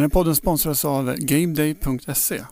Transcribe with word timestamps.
Den 0.00 0.04
här 0.04 0.10
podden 0.10 0.36
sponsras 0.36 0.84
av 0.84 1.16
GameDay.se. 1.16 2.44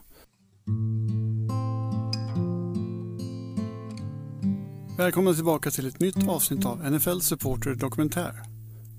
Välkomna 4.99 5.35
tillbaka 5.35 5.71
till 5.71 5.87
ett 5.89 6.01
nytt 6.01 6.29
avsnitt 6.29 6.65
av 6.65 6.93
NFL 6.93 7.21
Supporter 7.21 7.75
Dokumentär. 7.75 8.43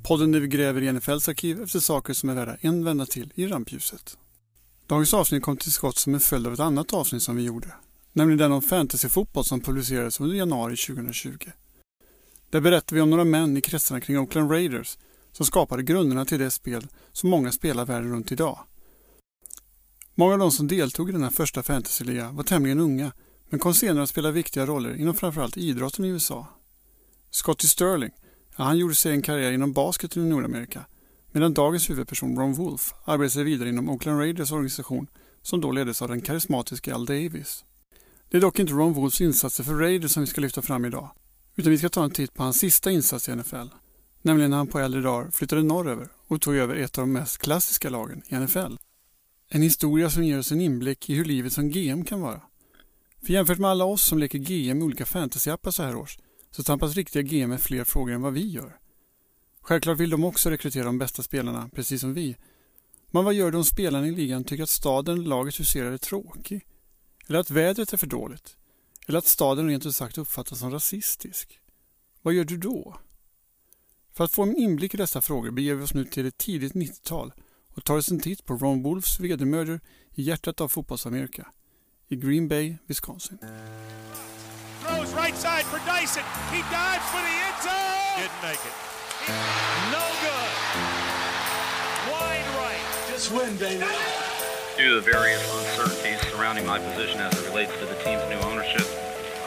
Podden 0.04 0.31
där 0.31 0.39
vi 0.39 0.47
gräver 0.47 0.81
i 0.81 0.91
NFLs 0.91 1.29
arkiv 1.29 1.62
efter 1.63 1.79
saker 1.79 2.13
som 2.13 2.29
är 2.29 2.35
värda 2.35 2.57
en 2.62 2.83
vända 2.83 3.05
till 3.05 3.31
i 3.35 3.47
rampljuset. 3.47 4.17
Dagens 4.88 5.13
avsnitt 5.13 5.43
kom 5.43 5.57
till 5.57 5.71
skott 5.71 5.97
som 5.97 6.13
en 6.13 6.20
följd 6.20 6.47
av 6.47 6.54
ett 6.54 6.59
annat 6.59 6.93
avsnitt 6.93 7.23
som 7.23 7.36
vi 7.36 7.43
gjorde. 7.43 7.73
Nämligen 8.13 8.38
den 8.38 8.52
om 8.52 8.61
fantasyfotboll 8.61 9.45
som 9.45 9.61
publicerades 9.61 10.20
under 10.20 10.36
januari 10.36 10.75
2020. 10.75 11.50
Där 12.50 12.61
berättar 12.61 12.95
vi 12.95 13.02
om 13.02 13.09
några 13.09 13.23
män 13.23 13.57
i 13.57 13.61
kretsarna 13.61 14.02
kring 14.02 14.20
Oakland 14.20 14.52
Raiders 14.52 14.97
som 15.32 15.46
skapade 15.46 15.84
grunderna 15.84 16.25
till 16.25 16.39
det 16.39 16.52
spel 16.52 16.88
som 17.12 17.30
många 17.30 17.52
spelar 17.52 17.86
världen 17.86 18.12
runt 18.12 18.32
idag. 18.32 18.59
Många 20.16 20.34
av 20.34 20.40
de 20.40 20.52
som 20.52 20.67
deltog 20.67 21.09
i 21.09 21.12
denna 21.12 21.31
första 21.31 21.63
fantasyliga 21.63 22.31
var 22.31 22.44
tämligen 22.44 22.80
unga 22.80 23.12
men 23.50 23.59
kom 23.59 23.73
senare 23.73 24.03
att 24.03 24.09
spela 24.09 24.31
viktiga 24.31 24.66
roller 24.66 24.95
inom 24.95 25.16
framförallt 25.16 25.58
idrotten 25.58 26.05
i 26.05 26.08
USA. 26.08 26.48
Scotty 27.31 27.67
Sterling, 27.67 28.12
ja, 28.58 28.63
han 28.63 28.77
gjorde 28.77 28.95
sig 28.95 29.12
en 29.12 29.22
karriär 29.22 29.52
inom 29.52 29.73
basketen 29.73 30.26
i 30.26 30.30
Nordamerika 30.30 30.86
medan 31.31 31.53
dagens 31.53 31.89
huvudperson 31.89 32.38
Ron 32.38 32.53
Wolf 32.53 32.94
arbetade 33.05 33.30
sig 33.30 33.44
vidare 33.44 33.70
inom 33.70 33.89
Oakland 33.89 34.20
Raiders 34.20 34.52
organisation 34.52 35.08
som 35.41 35.61
då 35.61 35.72
leddes 35.72 36.02
av 36.02 36.08
den 36.08 36.22
karismatiska 36.22 36.95
Al 36.95 37.05
Davis. 37.05 37.66
Det 38.30 38.38
är 38.38 38.41
dock 38.41 38.59
inte 38.59 38.73
Ron 38.73 38.94
Wolfs 38.94 39.22
insatser 39.22 39.64
för 39.64 39.73
Raiders 39.73 40.11
som 40.11 40.23
vi 40.23 40.27
ska 40.27 40.41
lyfta 40.41 40.61
fram 40.61 40.86
idag 40.86 41.09
utan 41.55 41.72
vi 41.72 41.77
ska 41.77 41.89
ta 41.89 42.03
en 42.03 42.11
titt 42.11 42.34
på 42.34 42.44
hans 42.44 42.58
sista 42.58 42.91
insats 42.91 43.30
i 43.30 43.36
NFL 43.36 43.67
nämligen 44.22 44.52
när 44.52 44.58
han 44.58 44.68
på 44.68 44.80
äldre 44.80 45.02
dagar 45.02 45.32
flyttade 45.32 45.64
norröver 45.64 46.08
och 46.28 46.41
tog 46.41 46.55
över 46.55 46.76
ett 46.76 46.98
av 46.98 47.02
de 47.02 47.14
mest 47.14 47.38
klassiska 47.38 47.90
lagen 47.90 48.22
i 48.28 48.36
NFL. 48.36 48.76
En 49.50 49.62
historia 49.62 50.09
som 50.09 50.23
ger 50.23 50.40
oss 50.40 50.52
en 50.52 50.62
inblick 50.62 51.09
i 51.09 51.16
hur 51.16 51.26
livet 51.26 51.54
som 51.54 51.70
GM 51.70 52.03
kan 52.06 52.22
vara. 52.22 52.42
För 53.26 53.34
jämfört 53.34 53.59
med 53.59 53.70
alla 53.70 53.86
oss 53.86 54.03
som 54.03 54.20
leker 54.20 54.39
GM 54.39 54.81
i 54.81 54.84
olika 54.84 55.06
fantasyappar 55.06 55.72
så 55.72 55.84
här 55.84 55.95
års 55.95 56.20
så 56.52 56.64
tampas 56.64 56.95
riktiga 56.95 57.22
GM 57.22 57.50
med 57.50 57.61
fler 57.61 57.84
frågor 57.84 58.14
än 58.14 58.22
vad 58.22 58.34
vi 58.34 58.48
gör. 58.48 58.80
Självklart 59.61 59.98
vill 59.98 60.09
de 60.09 60.23
också 60.23 60.50
rekrytera 60.50 60.83
de 60.83 60.98
bästa 60.98 61.23
spelarna, 61.23 61.70
precis 61.76 62.02
som 62.02 62.14
vi. 62.14 62.36
Men 63.11 63.26
vad 63.26 63.33
gör 63.33 63.52
de 63.52 63.66
spelarna 63.66 64.08
i 64.08 64.11
ligan 64.11 64.44
tycker 64.44 64.64
att 64.64 64.70
staden 64.70 65.23
laget 65.23 65.59
huserar 65.59 65.92
är 65.92 65.98
tråkig? 65.98 66.66
Eller 67.28 67.39
att 67.39 67.50
vädret 67.50 67.94
är 67.94 67.98
för 67.98 68.08
dåligt? 68.08 68.58
Eller 69.08 69.20
att 69.20 69.26
staden 69.26 69.67
rent 69.67 69.86
ut 69.86 69.95
sagt 69.95 70.17
uppfattas 70.17 70.59
som 70.59 70.72
rasistisk? 70.72 71.59
Vad 72.22 72.33
gör 72.33 72.44
du 72.44 72.58
då? 72.58 72.98
För 74.13 74.23
att 74.23 74.31
få 74.31 74.43
en 74.43 74.57
inblick 74.57 74.93
i 74.93 74.97
dessa 74.97 75.21
frågor 75.21 75.52
beger 75.52 75.75
vi 75.75 75.83
oss 75.83 75.93
nu 75.93 76.05
till 76.05 76.25
ett 76.25 76.38
tidigt 76.38 76.73
90-tal 76.73 77.33
och 77.75 77.83
tar 77.85 77.97
oss 77.97 78.11
en 78.11 78.19
titt 78.19 78.45
på 78.45 78.53
Ron 78.53 78.83
Wolfs 78.83 79.19
vedermödor 79.19 79.79
i 80.15 80.21
hjärtat 80.21 80.61
av 80.61 80.67
fotbollsamerika, 80.67 81.47
i 82.07 82.15
Green 82.15 82.47
Bay, 82.47 82.77
Wisconsin. 82.87 83.37
Throws 84.81 85.13
right 85.13 85.37
side 85.37 85.65
for 85.65 85.80
Dyson. 85.91 86.23
He 86.52 86.61
dives 86.77 87.05
for 87.13 87.21
the 87.27 87.35
end 87.45 87.57
zone. 87.67 88.21
Didn't 88.21 88.41
make 88.41 88.61
it. 88.69 88.75
No 89.91 90.05
good. 90.25 90.52
Wide 92.11 92.47
right. 92.63 92.85
Just 93.13 93.31
win, 93.31 93.57
baby. 93.57 93.85
Due 94.77 94.89
to 94.89 94.95
the 95.02 95.11
various 95.11 95.43
uncertainties 95.57 96.19
surrounding 96.31 96.65
my 96.65 96.80
position 96.80 97.19
as 97.19 97.33
it 97.39 97.47
relates 97.49 97.73
to 97.80 97.85
the 97.85 97.97
team's 98.03 98.23
new 98.30 98.39
ownership, 98.49 98.87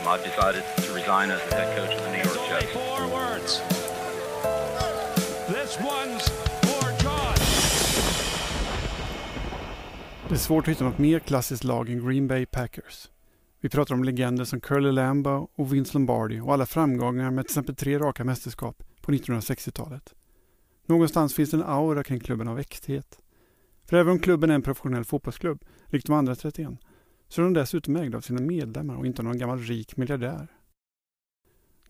I've 0.07 0.25
decided 0.25 0.65
to 0.85 0.93
resign 0.93 1.31
as 1.31 1.41
the 1.49 1.55
head 1.55 1.77
coach 1.79 1.97
of 1.97 2.03
the 2.05 2.11
New 2.11 2.23
York 2.23 2.39
Jets. 2.49 2.73
Four 2.73 3.09
words. 3.09 3.82
Det 10.29 10.35
är 10.35 10.39
svårt 10.39 10.65
att 10.65 10.69
hitta 10.69 10.85
något 10.85 10.99
mer 10.99 11.19
klassiskt 11.19 11.65
lag 11.65 11.91
än 11.91 12.07
Green 12.07 12.29
Bay 12.29 12.47
Packers. 12.47 13.11
Vi 13.61 13.69
pratar 13.69 13.95
om 13.95 14.05
legender 14.05 14.45
som 14.45 14.61
Curly 14.61 14.93
Lambeau 14.93 15.49
och 15.55 15.75
Vince 15.75 15.95
Lombardi 15.95 16.41
och 16.41 16.53
alla 16.53 16.67
framgångar 16.67 17.31
med 17.31 17.45
till 17.45 17.51
exempel 17.51 17.75
tre 17.75 17.99
raka 17.99 18.25
mästerskap 18.25 18.83
på 19.01 19.13
1960-talet. 19.13 20.15
Någonstans 20.87 21.35
finns 21.35 21.51
det 21.51 21.57
en 21.57 21.63
aura 21.63 22.05
kring 22.05 22.21
klubben 22.21 22.49
av 22.49 22.59
äkthet. 22.59 23.19
För 23.85 23.97
även 23.97 24.13
om 24.13 24.19
klubben 24.19 24.51
är 24.51 24.55
en 24.55 24.63
professionell 24.63 25.05
fotbollsklubb, 25.05 25.65
likt 25.87 26.07
de 26.07 26.13
andra 26.13 26.35
31, 26.35 26.71
så 27.29 27.41
är 27.41 27.45
de 27.45 27.53
dessutom 27.53 27.97
ägda 27.97 28.19
av 28.19 28.21
sina 28.21 28.41
medlemmar 28.41 28.97
och 28.97 29.07
inte 29.07 29.23
av 29.23 29.25
någon 29.25 29.39
gammal 29.39 29.59
rik 29.59 29.97
miljardär. 29.97 30.49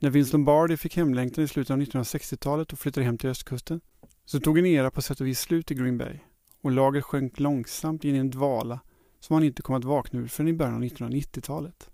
När 0.03 0.11
Vince 0.11 0.33
Lombardi 0.33 0.77
fick 0.77 0.97
hemlängtan 0.97 1.45
i 1.45 1.49
slutet 1.49 1.71
av 1.71 1.81
1960-talet 1.81 2.73
och 2.73 2.79
flyttade 2.79 3.07
hem 3.07 3.19
till 3.19 3.31
östkusten 3.31 3.81
så 4.25 4.41
tog 4.41 4.59
en 4.59 4.67
era 4.67 4.91
på 4.91 5.03
sätt 5.03 5.21
och 5.21 5.27
vis 5.27 5.41
slut 5.41 5.71
i 5.71 5.75
Green 5.75 5.99
Bay 5.99 6.19
och 6.63 6.71
laget 6.71 7.05
sjönk 7.05 7.41
långsamt 7.41 8.05
in 8.05 8.15
i 8.15 8.19
en 8.19 8.31
dvala 8.31 8.81
som 9.21 9.35
han 9.35 9.45
inte 9.45 9.63
kom 9.63 9.77
att 9.77 9.85
vakna 9.85 10.21
ur 10.21 10.27
förrän 10.27 10.49
i 10.49 10.53
början 10.53 10.75
av 10.75 10.83
1990-talet. 10.83 11.91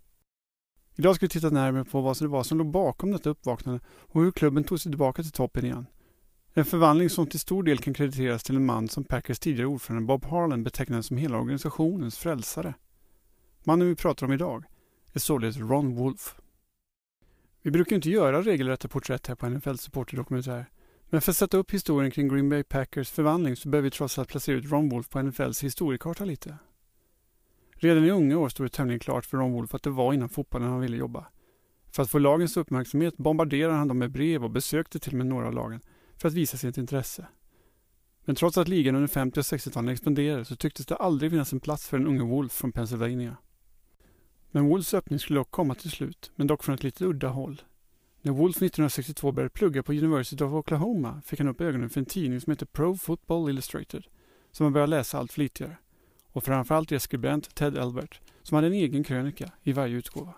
Idag 0.97 1.17
ska 1.17 1.27
vi 1.27 1.31
titta 1.31 1.51
närmare 1.51 1.85
på 1.85 2.01
vad 2.01 2.19
det 2.19 2.29
var 2.29 2.43
som 2.43 2.59
låg 2.59 2.71
bakom 2.71 3.11
detta 3.11 3.31
uppvaknande 3.31 3.81
och 3.89 4.23
hur 4.23 4.33
klubben 4.33 4.65
tog 4.65 4.81
sig 4.81 4.93
tillbaka 4.93 5.23
till 5.23 5.33
toppen 5.33 5.65
igen. 5.65 5.87
En 6.55 6.65
förvandling 6.65 7.11
som 7.11 7.27
till 7.27 7.41
stor 7.41 7.63
del 7.63 7.79
kan 7.79 7.95
krediteras 7.95 8.43
till 8.43 8.57
en 8.57 8.67
man 8.67 8.89
som 8.89 9.05
Packers 9.05 9.39
tidigare 9.39 9.67
ordförande 9.67 10.07
Bob 10.07 10.25
Harlan 10.25 10.65
betecknade 10.65 11.03
som 11.03 11.17
hela 11.17 11.39
organisationens 11.39 12.19
frälsare. 12.19 12.75
Mannen 13.65 13.89
vi 13.89 13.95
pratar 13.95 14.27
om 14.27 14.33
idag 14.33 14.65
är 15.13 15.19
således 15.19 15.57
Ron 15.57 15.95
Wolf. 15.95 16.35
Vi 17.69 17.73
brukar 17.73 17.97
inte 17.97 18.11
göra 18.11 18.43
regelrätta 18.43 18.89
porträtt 18.89 19.27
här 19.27 19.35
på 19.35 19.49
NFL 19.49 19.75
Supporter 19.75 20.17
Dokumentär 20.17 20.67
men 21.09 21.21
för 21.21 21.33
att 21.33 21.37
sätta 21.37 21.57
upp 21.57 21.71
historien 21.71 22.11
kring 22.11 22.29
Green 22.29 22.49
Bay 22.49 22.63
Packers 22.63 23.11
förvandling 23.11 23.57
så 23.57 23.69
behöver 23.69 23.85
vi 23.85 23.91
trots 23.91 24.19
allt 24.19 24.29
placera 24.29 24.57
ut 24.57 24.71
Ron 24.71 24.89
Wolf 24.89 25.09
på 25.09 25.23
NFLs 25.23 25.65
historiekarta 25.65 26.25
lite. 26.25 26.59
Redan 27.75 28.05
i 28.05 28.11
unga 28.11 28.39
år 28.39 28.49
stod 28.49 28.67
det 28.67 28.71
tämligen 28.71 29.01
klart 29.01 29.27
för 29.27 29.39
Ron 29.39 29.53
Wolf 29.53 29.75
att 29.75 29.83
det 29.83 29.91
var 29.91 30.13
inom 30.13 30.29
fotbollen 30.29 30.69
han 30.69 30.81
ville 30.81 30.97
jobba. 30.97 31.27
För 31.93 32.03
att 32.03 32.11
få 32.11 32.19
lagens 32.19 32.57
uppmärksamhet 32.57 33.17
bombarderade 33.17 33.75
han 33.75 33.89
dem 33.89 33.99
med 33.99 34.11
brev 34.11 34.45
och 34.45 34.51
besökte 34.51 34.99
till 34.99 35.13
och 35.13 35.19
med 35.19 35.27
några 35.27 35.47
av 35.47 35.55
lagen 35.55 35.81
för 36.17 36.29
att 36.29 36.35
visa 36.35 36.57
sitt 36.57 36.79
intresse. 36.79 37.27
Men 38.25 38.37
trots 38.37 38.59
att 38.59 38.69
ligan 38.69 38.95
under 38.95 39.09
50 39.09 39.41
och 39.41 39.45
60-talen 39.45 39.89
expanderade 39.89 40.45
så 40.45 40.57
tycktes 40.57 40.87
det 40.87 40.97
aldrig 40.97 41.31
finnas 41.31 41.53
en 41.53 41.61
plats 41.61 41.89
för 41.89 41.99
den 41.99 42.07
unge 42.07 42.25
Wolf 42.25 42.53
från 42.53 42.73
Pennsylvania. 42.73 43.37
Men 44.51 44.69
Wolfs 44.69 44.95
öppning 44.95 45.19
skulle 45.19 45.39
dock 45.39 45.51
komma 45.51 45.75
till 45.75 45.91
slut, 45.91 46.33
men 46.35 46.47
dock 46.47 46.65
från 46.65 46.75
ett 46.75 46.83
lite 46.83 47.05
udda 47.05 47.29
håll. 47.29 47.63
När 48.23 48.33
Wolf 48.33 48.57
1962 48.57 49.33
började 49.33 49.51
plugga 49.51 49.83
på 49.83 49.93
University 49.93 50.45
of 50.45 50.53
Oklahoma 50.53 51.23
fick 51.25 51.39
han 51.39 51.49
upp 51.49 51.61
ögonen 51.61 51.91
för 51.91 52.01
en 52.01 52.07
tidning 52.07 52.41
som 52.41 52.51
heter 52.51 52.67
Pro 52.67 52.97
Football 52.97 53.51
Illustrated, 53.51 54.07
som 54.53 54.65
han 54.65 54.73
började 54.73 54.91
läsa 54.91 55.19
allt 55.19 55.33
flitigare. 55.33 55.77
Och 56.33 56.45
framförallt 56.45 56.89
deras 56.89 57.03
skribent 57.03 57.55
Ted 57.55 57.77
Elbert, 57.77 58.21
som 58.43 58.55
hade 58.55 58.67
en 58.67 58.73
egen 58.73 59.05
krönika 59.05 59.53
i 59.63 59.73
varje 59.73 59.97
utgåva. 59.97 60.35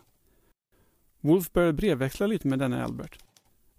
Wolf 1.21 1.53
började 1.53 1.73
brevväxla 1.73 2.27
lite 2.27 2.49
med 2.49 2.59
denna 2.59 2.85
Albert. 2.85 3.19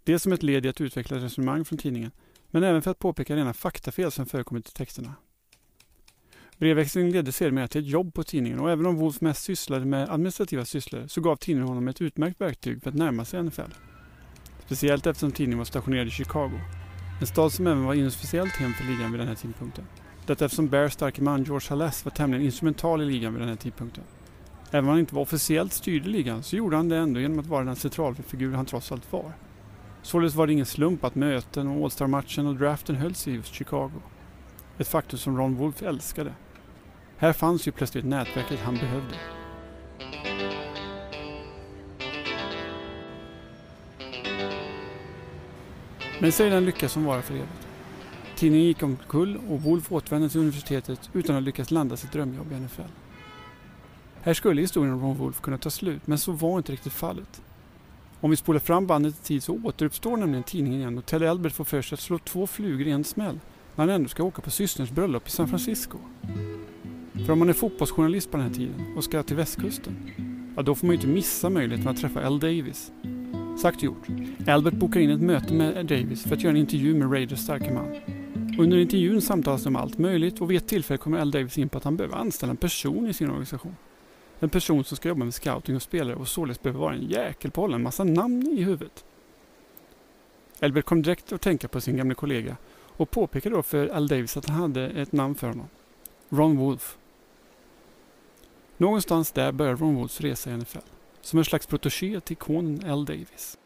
Dels 0.04 0.24
som 0.24 0.32
ett 0.32 0.44
led 0.44 0.66
i 0.66 0.70
att 0.70 0.82
utveckla 0.82 1.18
ett 1.18 1.24
resonemang 1.24 1.66
från 1.66 1.78
tidningen, 1.78 2.12
men 2.48 2.64
även 2.64 2.82
för 2.82 2.92
att 2.92 3.00
påpeka 3.00 3.36
rena 3.36 3.54
faktafel 3.54 4.12
som 4.12 4.26
förekommit 4.26 4.70
i 4.70 4.72
texterna. 4.72 5.16
Brevväxlingen 6.62 7.12
ledde 7.12 7.32
sedermera 7.32 7.68
till 7.68 7.82
ett 7.82 7.88
jobb 7.88 8.14
på 8.14 8.24
tidningen 8.24 8.60
och 8.60 8.72
även 8.72 8.86
om 8.86 8.96
Wolf 8.96 9.22
mest 9.22 9.44
sysslade 9.44 9.86
med 9.86 10.10
administrativa 10.10 10.66
sysslor 10.66 11.08
så 11.08 11.22
gav 11.22 11.36
tidningen 11.36 11.68
honom 11.68 11.88
ett 11.88 12.02
utmärkt 12.02 12.42
verktyg 12.42 12.84
för 12.84 12.90
att 12.90 12.96
närma 12.96 13.26
sig 13.26 13.44
NFL. 13.44 13.62
Speciellt 14.66 15.08
eftersom 15.08 15.32
tidningen 15.32 15.58
var 15.58 15.66
stationerad 15.66 16.08
i 16.08 16.10
Chicago. 16.10 16.60
En 17.22 17.28
stad 17.28 17.52
som 17.52 17.68
även 17.68 17.84
var 17.84 17.94
inofficiellt 17.94 18.52
hem 18.52 18.74
för 18.74 18.84
ligan 18.84 19.12
vid 19.12 19.20
den 19.20 19.28
här 19.28 19.36
tidpunkten. 19.36 19.86
Detta 20.26 20.46
eftersom 20.46 20.68
Bears 20.68 20.94
starke 20.94 21.22
man 21.22 21.44
George 21.44 21.70
Halas 21.70 22.06
var 22.06 22.12
tämligen 22.12 22.46
instrumental 22.46 23.02
i 23.02 23.06
ligan 23.06 23.34
vid 23.34 23.42
den 23.42 23.50
här 23.50 23.56
tidpunkten. 23.56 24.04
Även 24.72 24.84
om 24.84 24.90
han 24.90 25.00
inte 25.00 25.16
var 25.16 25.22
officiellt 25.22 25.74
styrd 25.74 26.06
i 26.06 26.10
ligan 26.10 26.44
så 26.44 26.56
gjorde 26.56 26.76
han 26.76 26.90
det 26.90 26.98
ändå 26.98 27.20
genom 27.20 27.40
att 27.40 27.48
vara 27.48 27.64
den 27.64 27.76
centralfigur 27.76 28.54
han 28.54 28.66
trots 28.66 28.92
allt 28.92 29.12
var. 29.12 29.34
Således 30.02 30.36
var 30.36 30.48
det 30.48 30.54
ingen 30.54 30.66
slump 30.66 31.04
att 31.04 31.16
möten 31.16 31.68
och 31.68 31.84
All-Star-matchen 31.84 32.48
och 32.48 32.56
draften 32.56 32.96
hölls 32.96 33.28
i 33.28 33.32
just 33.32 33.54
Chicago. 33.54 34.02
Ett 34.78 34.88
faktum 34.88 35.20
som 35.20 35.38
Ron 35.38 35.56
Wolf 35.56 35.82
älskade. 35.82 36.34
Här 37.22 37.34
fanns 37.34 37.68
ju 37.68 37.72
plötsligt 37.72 38.06
nätverket 38.06 38.60
han 38.60 38.76
behövde. 38.76 39.16
Men 46.20 46.32
säg 46.32 46.50
den 46.50 46.66
lycka 46.66 46.90
som 46.90 47.06
varar 47.06 47.22
för 47.22 47.34
evigt. 47.34 47.68
Tidningen 48.36 48.68
gick 48.68 48.84
omkull 48.84 49.40
och 49.50 49.62
Wolf 49.62 49.92
återvände 49.92 50.30
till 50.30 50.40
universitetet 50.40 51.10
utan 51.14 51.36
att 51.36 51.44
lyckas 51.44 51.72
landa 51.72 51.98
sitt 51.98 52.12
drömjobb 52.12 52.52
i 52.52 52.56
NFL. 52.56 52.82
Här 54.22 54.34
skulle 54.34 54.62
historien 54.62 54.94
om 54.94 55.02
Ron 55.02 55.18
Wolf 55.18 55.42
kunna 55.42 55.58
ta 55.58 55.70
slut, 55.70 56.08
men 56.08 56.18
så 56.18 56.32
var 56.32 56.58
inte 56.58 56.72
riktigt 56.72 56.94
fallet. 56.94 57.42
Om 58.20 58.30
vi 58.30 58.36
spolar 58.36 58.60
fram 58.60 58.88
bandet 58.88 59.20
i 59.20 59.24
tid 59.24 59.44
så 59.44 59.60
återuppstår 59.64 60.18
nämligen 60.18 60.44
tidningen 60.44 60.80
igen 60.80 60.98
och 60.98 61.06
Ted 61.06 61.24
Albert 61.24 61.54
får 61.54 61.66
för 61.66 61.82
sig 61.82 61.96
att 61.96 62.00
slå 62.00 62.18
två 62.18 62.48
flugor 62.48 62.88
i 62.88 62.92
en 62.92 63.04
smäll 63.04 63.40
när 63.76 63.86
han 63.86 63.90
ändå 63.90 64.10
ska 64.10 64.24
åka 64.24 64.42
på 64.42 64.52
systerns 64.52 64.92
bröllop 64.92 65.28
i 65.28 65.32
San 65.32 65.48
Francisco. 65.48 65.98
För 67.26 67.34
om 67.34 67.40
man 67.40 67.50
är 67.50 67.54
fotbollsjournalist 67.54 68.32
på 68.32 68.38
den 68.38 68.48
här 68.48 68.54
tiden 68.54 68.94
och 68.98 69.04
ska 69.04 69.24
till 69.24 69.36
västkusten, 69.36 70.12
ja 70.56 70.62
då 70.62 70.76
får 70.76 70.88
man 70.88 70.96
ju 70.96 71.02
inte 71.02 71.14
missa 71.14 71.50
möjligheten 71.50 71.88
att 71.88 71.98
träffa 71.98 72.22
L. 72.22 72.40
Davis, 72.40 72.92
Sagt 73.62 73.78
och 73.78 73.84
gjort. 73.84 74.08
Albert 74.48 74.74
bokar 74.74 75.00
in 75.00 75.10
ett 75.10 75.22
möte 75.22 75.54
med 75.54 75.86
Davis 75.86 76.24
för 76.24 76.36
att 76.36 76.42
göra 76.42 76.52
en 76.52 76.58
intervju 76.58 76.96
med 76.96 77.14
Raiders 77.14 77.40
starke 77.40 77.74
man. 77.74 77.96
Under 78.60 78.78
intervjun 78.78 79.22
samtalas 79.22 79.64
det 79.64 79.70
om 79.70 79.76
allt 79.76 79.98
möjligt 79.98 80.42
och 80.42 80.52
vid 80.52 80.58
ett 80.58 80.68
tillfälle 80.68 80.98
kommer 80.98 81.20
Al 81.20 81.32
Davis 81.32 81.58
in 81.58 81.70
på 81.70 81.78
att 81.78 81.84
han 81.84 81.98
behöver 81.98 82.16
anställa 82.16 82.52
en 82.52 82.58
person 82.58 83.08
i 83.08 83.14
sin 83.14 83.30
organisation. 83.30 83.76
En 84.40 84.50
person 84.50 84.84
som 84.84 84.98
ska 84.98 85.10
jobba 85.10 85.24
med 85.24 85.34
scouting 85.34 85.76
och 85.76 85.82
spelare 85.82 86.16
och 86.16 86.28
således 86.28 86.62
behöver 86.62 86.80
vara 86.80 86.94
en 86.94 87.10
jäkel 87.10 87.52
på 87.52 87.62
att 87.62 87.64
hålla 87.64 87.76
en 87.76 87.84
massa 87.84 88.04
namn 88.04 88.48
i 88.48 88.64
huvudet. 88.64 89.06
Albert 90.60 90.86
kom 90.86 91.02
direkt 91.02 91.32
att 91.32 91.42
tänka 91.42 91.68
på 91.68 91.82
sin 91.82 91.98
gamla 91.98 92.16
kollega 92.16 92.58
och 92.74 93.12
påpekade 93.12 93.56
då 93.56 93.64
för 93.64 93.88
Al 93.88 94.08
Davis 94.08 94.38
att 94.38 94.46
han 94.46 94.62
hade 94.62 94.88
ett 94.88 95.12
namn 95.12 95.36
för 95.36 95.48
honom. 95.48 95.68
Ron 96.30 96.58
Wolf. 96.58 96.98
Någonstans 98.82 99.32
där 99.32 99.52
börjar 99.52 99.76
Ron 99.76 99.96
Woods 99.96 100.22
resa 100.22 100.52
i 100.52 100.58
NFL. 100.58 100.78
Som 101.22 101.40
en 101.40 101.46
slags 101.46 101.66
protegé 101.66 102.20
till 102.20 102.34
ikonen 102.34 102.84
L 102.86 103.06
Davis. 103.06 103.58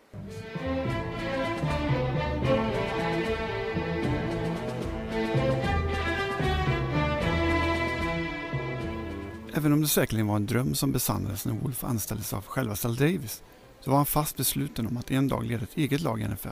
Även 9.54 9.74
om 9.74 9.82
det 9.82 9.88
säkerligen 9.88 10.28
var 10.28 10.36
en 10.36 10.46
dröm 10.46 10.76
som 10.76 10.92
besannades 10.92 11.46
när 11.46 11.54
Wolf 11.54 11.84
anställdes 11.84 12.34
av 12.34 12.46
själva 12.46 12.76
Al 12.84 12.96
Davis 12.96 13.44
så 13.80 13.90
var 13.90 13.98
han 13.98 14.06
fast 14.06 14.38
besluten 14.38 14.88
om 14.88 14.98
att 14.98 15.12
en 15.12 15.28
dag 15.28 15.46
leda 15.46 15.64
ett 15.64 15.78
eget 15.78 16.02
lag 16.02 16.22
i 16.22 16.28
NFL. 16.28 16.50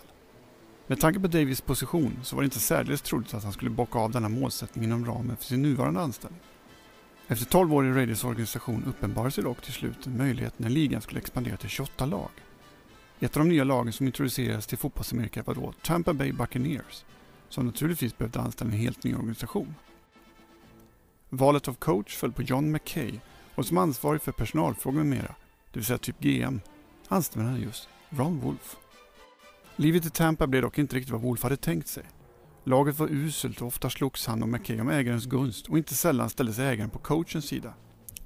Med 0.88 1.00
tanke 1.00 1.20
på 1.20 1.28
Davis 1.28 1.62
position 1.62 2.20
så 2.24 2.36
var 2.36 2.44
det 2.44 2.46
inte 2.46 2.60
särdeles 2.60 3.02
troligt 3.02 3.34
att 3.34 3.44
han 3.44 3.54
skulle 3.54 3.72
bocka 3.72 4.00
av 4.00 4.12
denna 4.12 4.30
målsättning 4.30 4.84
inom 4.84 5.06
ramen 5.06 5.38
för 5.38 5.46
sin 5.46 5.62
nuvarande 5.62 6.02
anställning. 6.02 6.42
Efter 7.28 7.46
12 7.46 7.74
år 7.74 7.86
i 7.86 7.92
Raiders 7.92 8.24
organisation 8.24 8.84
uppenbarade 8.88 9.32
sig 9.32 9.44
dock 9.44 9.62
till 9.62 9.74
slut 9.74 10.06
en 10.06 10.18
möjlighet 10.18 10.60
när 10.60 10.70
ligan 10.70 11.02
skulle 11.02 11.20
expandera 11.20 11.58
till 11.58 11.70
28 11.70 12.06
lag. 12.06 12.30
Ett 13.20 13.38
av 13.38 13.44
de 13.44 13.50
nya 13.50 13.64
lagen 13.64 13.94
som 13.94 14.06
introducerades 14.06 14.68
till 14.68 14.78
fotbollsamerika 14.78 15.44
var 15.44 15.56
då 15.56 15.74
Tampa 15.82 16.14
Bay 16.14 16.32
Buccaneers, 16.32 17.06
som 17.50 17.66
naturligtvis 17.66 18.18
behövde 18.18 18.40
anställa 18.40 18.72
en 18.72 18.78
helt 18.78 19.04
ny 19.04 19.16
organisation. 19.16 19.76
Valet 21.30 21.68
av 21.68 21.74
coach 21.74 22.16
föll 22.16 22.32
på 22.32 22.42
John 22.42 22.72
McKay 22.72 23.20
och 23.56 23.66
som 23.66 23.78
ansvarig 23.78 24.22
för 24.22 24.32
personalfrågor 24.32 24.98
med 24.98 25.06
mera, 25.06 25.36
det 25.72 25.80
vill 25.80 25.86
säga 25.86 25.98
typ 25.98 26.20
GM, 26.20 26.62
anställde 27.08 27.50
han 27.50 27.62
just 27.62 27.90
Ron 28.10 28.40
Wolf. 28.40 28.76
Livet 29.76 30.06
i 30.06 30.10
Tampa 30.10 30.48
blev 30.48 30.62
dock 30.62 30.78
inte 30.78 30.96
riktigt 30.96 31.12
vad 31.12 31.22
Wolf 31.22 31.44
hade 31.44 31.58
tänkt 31.58 31.88
sig. 31.88 32.04
Laget 32.64 33.00
var 33.00 33.08
uselt 33.08 33.62
och 33.62 33.68
ofta 33.68 33.90
slogs 33.90 34.28
han 34.28 34.44
och 34.44 34.50
McKay 34.50 34.82
om 34.82 34.90
ägarens 34.90 35.26
gunst 35.26 35.68
och 35.68 35.78
inte 35.78 35.96
sällan 35.96 36.30
ställde 36.30 36.54
sig 36.54 36.68
ägaren 36.68 36.90
på 36.90 37.00
coachens 37.00 37.46
sida. 37.46 37.74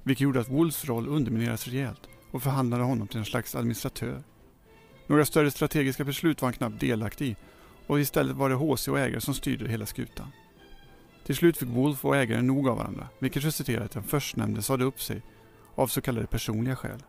Vilket 0.02 0.22
gjorde 0.22 0.40
att 0.40 0.48
Wolfs 0.48 0.84
roll 0.84 1.08
underminerades 1.08 1.68
rejält 1.68 2.08
och 2.30 2.42
förhandlade 2.42 2.82
honom 2.82 3.08
till 3.08 3.18
en 3.18 3.24
slags 3.24 3.54
administratör. 3.54 4.22
Några 5.06 5.24
större 5.24 5.50
strategiska 5.50 6.04
beslut 6.04 6.42
var 6.42 6.46
han 6.46 6.52
knappt 6.52 6.80
delaktig 6.80 7.28
i 7.28 7.36
och 7.86 8.00
istället 8.00 8.36
var 8.36 8.48
det 8.48 8.54
HC 8.54 8.88
och 8.88 8.98
ägare 8.98 9.20
som 9.20 9.34
styrde 9.34 9.68
hela 9.68 9.86
skutan. 9.86 10.26
Till 11.24 11.36
slut 11.36 11.56
fick 11.56 11.68
Wolf 11.68 12.04
och 12.04 12.16
ägaren 12.16 12.46
nog 12.46 12.68
av 12.68 12.76
varandra, 12.76 13.08
vilket 13.18 13.44
resulterade 13.44 13.82
i 13.82 13.84
att 13.84 13.92
den 13.92 14.02
förstnämnde 14.02 14.62
sade 14.62 14.84
upp 14.84 15.02
sig 15.02 15.22
av 15.74 15.86
så 15.86 16.00
kallade 16.00 16.26
personliga 16.26 16.76
skäl. 16.76 17.02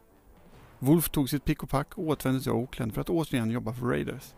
Wolf 0.79 1.09
tog 1.09 1.29
sitt 1.29 1.45
pick 1.45 1.63
och 1.63 1.69
pack 1.69 1.97
och 1.97 2.03
återvände 2.03 2.41
till 2.41 2.51
Oakland 2.51 2.93
för 2.93 3.01
att 3.01 3.09
återigen 3.09 3.51
jobba 3.51 3.73
för 3.73 3.85
Raiders. 3.85 4.33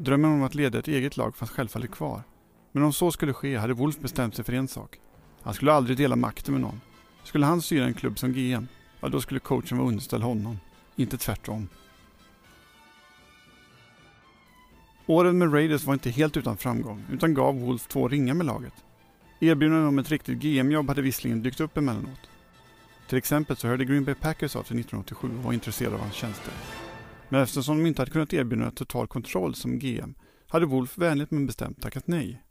Drömmen 0.00 0.30
om 0.30 0.42
att 0.42 0.54
leda 0.54 0.78
ett 0.78 0.88
eget 0.88 1.16
lag 1.16 1.36
fanns 1.36 1.50
självfallet 1.50 1.90
kvar. 1.90 2.22
Men 2.72 2.82
om 2.82 2.92
så 2.92 3.12
skulle 3.12 3.32
ske 3.32 3.56
hade 3.56 3.74
Wolf 3.74 3.98
bestämt 3.98 4.36
sig 4.36 4.44
för 4.44 4.52
en 4.52 4.68
sak. 4.68 4.98
Han 5.42 5.54
skulle 5.54 5.72
aldrig 5.72 5.96
dela 5.96 6.16
makten 6.16 6.54
med 6.54 6.60
någon. 6.60 6.80
Skulle 7.24 7.46
han 7.46 7.62
styra 7.62 7.84
en 7.84 7.94
klubb 7.94 8.18
som 8.18 8.32
GM, 8.32 8.66
ja 9.00 9.08
då 9.08 9.20
skulle 9.20 9.40
coachen 9.40 9.78
vara 9.78 9.88
underställd 9.88 10.22
honom. 10.22 10.58
Inte 10.96 11.16
tvärtom. 11.16 11.68
Åren 15.06 15.38
med 15.38 15.54
Raiders 15.54 15.84
var 15.84 15.94
inte 15.94 16.10
helt 16.10 16.36
utan 16.36 16.56
framgång, 16.56 17.04
utan 17.12 17.34
gav 17.34 17.60
Wolf 17.60 17.86
två 17.86 18.08
ringar 18.08 18.34
med 18.34 18.46
laget. 18.46 18.74
Erbjudanden 19.40 19.86
om 19.88 19.98
ett 19.98 20.10
riktigt 20.10 20.38
GM-jobb 20.38 20.88
hade 20.88 21.02
visserligen 21.02 21.42
dykt 21.42 21.60
upp 21.60 21.76
emellanåt. 21.76 22.30
Till 23.08 23.18
exempel 23.18 23.56
så 23.56 23.68
hörde 23.68 23.84
Green 23.84 24.04
Bay 24.04 24.14
Packers 24.14 24.56
av 24.56 24.62
sig 24.62 24.80
1987 24.80 25.28
och 25.38 25.44
var 25.44 25.52
intresserade 25.52 25.94
av 25.94 26.00
hans 26.00 26.14
tjänster. 26.14 26.52
Men 27.28 27.42
eftersom 27.42 27.78
de 27.78 27.86
inte 27.86 28.02
hade 28.02 28.10
kunnat 28.10 28.32
erbjuda 28.32 28.70
total 28.70 29.06
kontroll 29.06 29.54
som 29.54 29.78
GM 29.78 30.14
hade 30.48 30.66
Wolf 30.66 30.98
vänligt 30.98 31.30
men 31.30 31.46
bestämt 31.46 31.82
tackat 31.82 32.06
nej. 32.06 32.42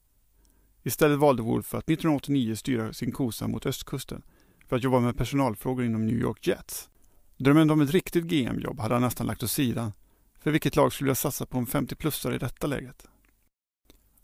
Istället 0.83 1.19
valde 1.19 1.43
Wolf 1.43 1.73
att 1.73 1.89
1989 1.89 2.55
styra 2.55 2.93
sin 2.93 3.11
kosa 3.11 3.47
mot 3.47 3.65
östkusten 3.65 4.21
för 4.67 4.75
att 4.75 4.83
jobba 4.83 4.99
med 4.99 5.17
personalfrågor 5.17 5.85
inom 5.85 6.05
New 6.05 6.15
York 6.19 6.47
Jets. 6.47 6.89
Drömmen 7.37 7.71
om 7.71 7.81
ett 7.81 7.91
riktigt 7.91 8.25
GM-jobb 8.25 8.79
hade 8.79 8.95
han 8.95 9.01
nästan 9.01 9.27
lagt 9.27 9.43
åt 9.43 9.51
sidan. 9.51 9.91
För 10.39 10.51
vilket 10.51 10.75
lag 10.75 10.93
skulle 10.93 11.09
jag 11.09 11.17
satsa 11.17 11.45
på 11.45 11.57
en 11.57 11.65
50-plussare 11.65 12.35
i 12.35 12.37
detta 12.37 12.67
läget? 12.67 13.05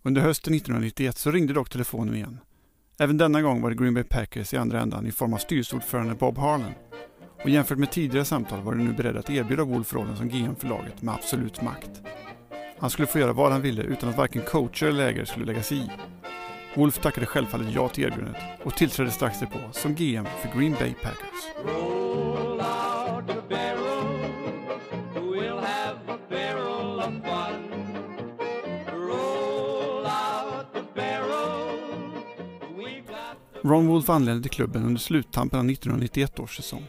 Under 0.02 0.22
hösten 0.22 0.54
1991 0.54 1.18
så 1.18 1.32
ringde 1.32 1.54
dock 1.54 1.70
telefonen 1.70 2.16
igen. 2.16 2.40
Även 3.00 3.18
denna 3.18 3.42
gång 3.42 3.62
var 3.62 3.70
det 3.70 3.76
Green 3.76 3.94
Bay 3.94 4.04
Packers 4.04 4.54
i 4.54 4.58
andra 4.58 4.82
ändan 4.82 5.08
i 5.08 5.12
form 5.12 5.34
av 5.34 5.38
styrelseordförande 5.38 6.16
Bob 6.16 6.38
Harlan 6.38 6.74
och 7.44 7.50
jämfört 7.50 7.78
med 7.78 7.92
tidigare 7.92 8.26
samtal 8.26 8.62
var 8.62 8.76
de 8.76 8.86
nu 8.86 8.94
beredda 8.94 9.20
att 9.20 9.30
erbjuda 9.30 9.64
Wolf 9.64 9.94
rollen 9.94 10.18
som 10.18 10.30
GM 10.30 10.56
för 10.56 10.68
laget 10.68 11.02
med 11.02 11.14
absolut 11.14 11.62
makt. 11.62 12.02
Han 12.80 12.90
skulle 12.90 13.08
få 13.08 13.20
göra 13.20 13.34
vad 13.34 13.52
han 13.52 13.62
ville 13.62 13.82
utan 13.84 14.10
att 14.10 14.18
varken 14.18 14.42
coacher 14.42 14.88
eller 14.88 15.08
ägare 15.08 15.26
skulle 15.26 15.46
lägga 15.46 15.64
sig 15.64 15.78
i. 15.78 15.90
Wolf 16.76 16.98
tackade 17.00 17.26
självfallet 17.26 17.68
ja 17.76 17.90
till 17.90 18.04
erbjudandet 18.04 18.42
och 18.64 18.76
tillträdde 18.76 19.12
strax 19.12 19.40
därpå 19.40 19.60
som 19.72 19.96
GM 19.96 20.26
för 20.42 20.60
Green 20.60 20.76
Bay 20.80 20.94
Packers. 20.94 21.74
Ron 33.66 33.88
Wolf 33.88 34.10
anlände 34.10 34.42
till 34.42 34.52
klubben 34.52 34.86
under 34.86 35.00
sluttampen 35.00 35.60
av 35.60 35.70
1991 35.70 36.40
års 36.40 36.58
säsong. 36.58 36.84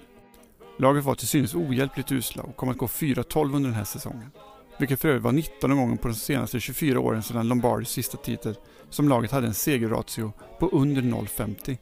Laget 0.77 1.05
var 1.05 1.15
till 1.15 1.29
synes 1.29 1.55
ohjälpligt 1.55 2.13
usla 2.13 2.43
och 2.43 2.57
kom 2.57 2.69
att 2.69 2.79
gå 2.79 2.87
4-12 2.87 3.57
under 3.57 3.71
den 3.71 3.79
här 3.79 3.85
säsongen. 3.85 4.31
Vilket 4.79 5.01
för 5.01 5.09
övrigt 5.09 5.23
var 5.23 5.33
19 5.33 5.77
gången 5.77 5.99
på 5.99 6.09
de 6.09 6.15
senaste 6.15 6.61
24 6.61 7.01
åren 7.01 7.23
sedan 7.23 7.49
Lombardis 7.49 7.89
sista 7.89 8.17
titel 8.17 8.55
som 8.91 9.09
laget 9.09 9.31
hade 9.31 9.47
en 9.47 9.55
segerratio 9.55 10.33
på 10.59 10.69
under 10.69 11.03
0,50. 11.03 11.77